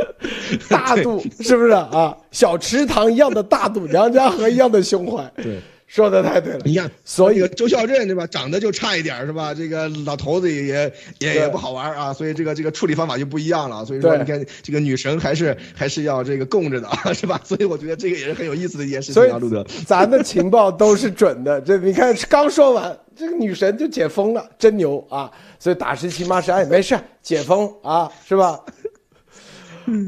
[0.69, 2.15] 大度是不是啊？
[2.29, 5.23] 小池塘一样的大度，梁家河一样的胸怀。
[5.37, 5.59] 对。
[5.89, 9.55] 说的太对了，你看，所以周孝镇对吧，长得就差一点是吧？
[9.55, 13.83] 这个老头子也也也不好玩啊，所以这个这个处理方法就不一样了。
[13.83, 17.41] 所以说你看，这个女神还是还是要这个供着的是吧？
[17.43, 19.65] 所以我觉得这个也是很有意思的一件事情啊，路德。
[19.87, 25.31] 咱的情报都是准的，这你看刚说完，这个女神就解封了，真牛啊！
[25.57, 28.59] 所以打是亲骂是爱，没事，解封啊，是吧？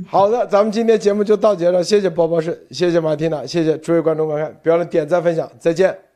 [0.08, 6.11] 好的，咱们今天节目就到结了，谢谢波波士，谢谢马蒂娜，谢谢诸位观众观看，别忘了点赞分享，再见。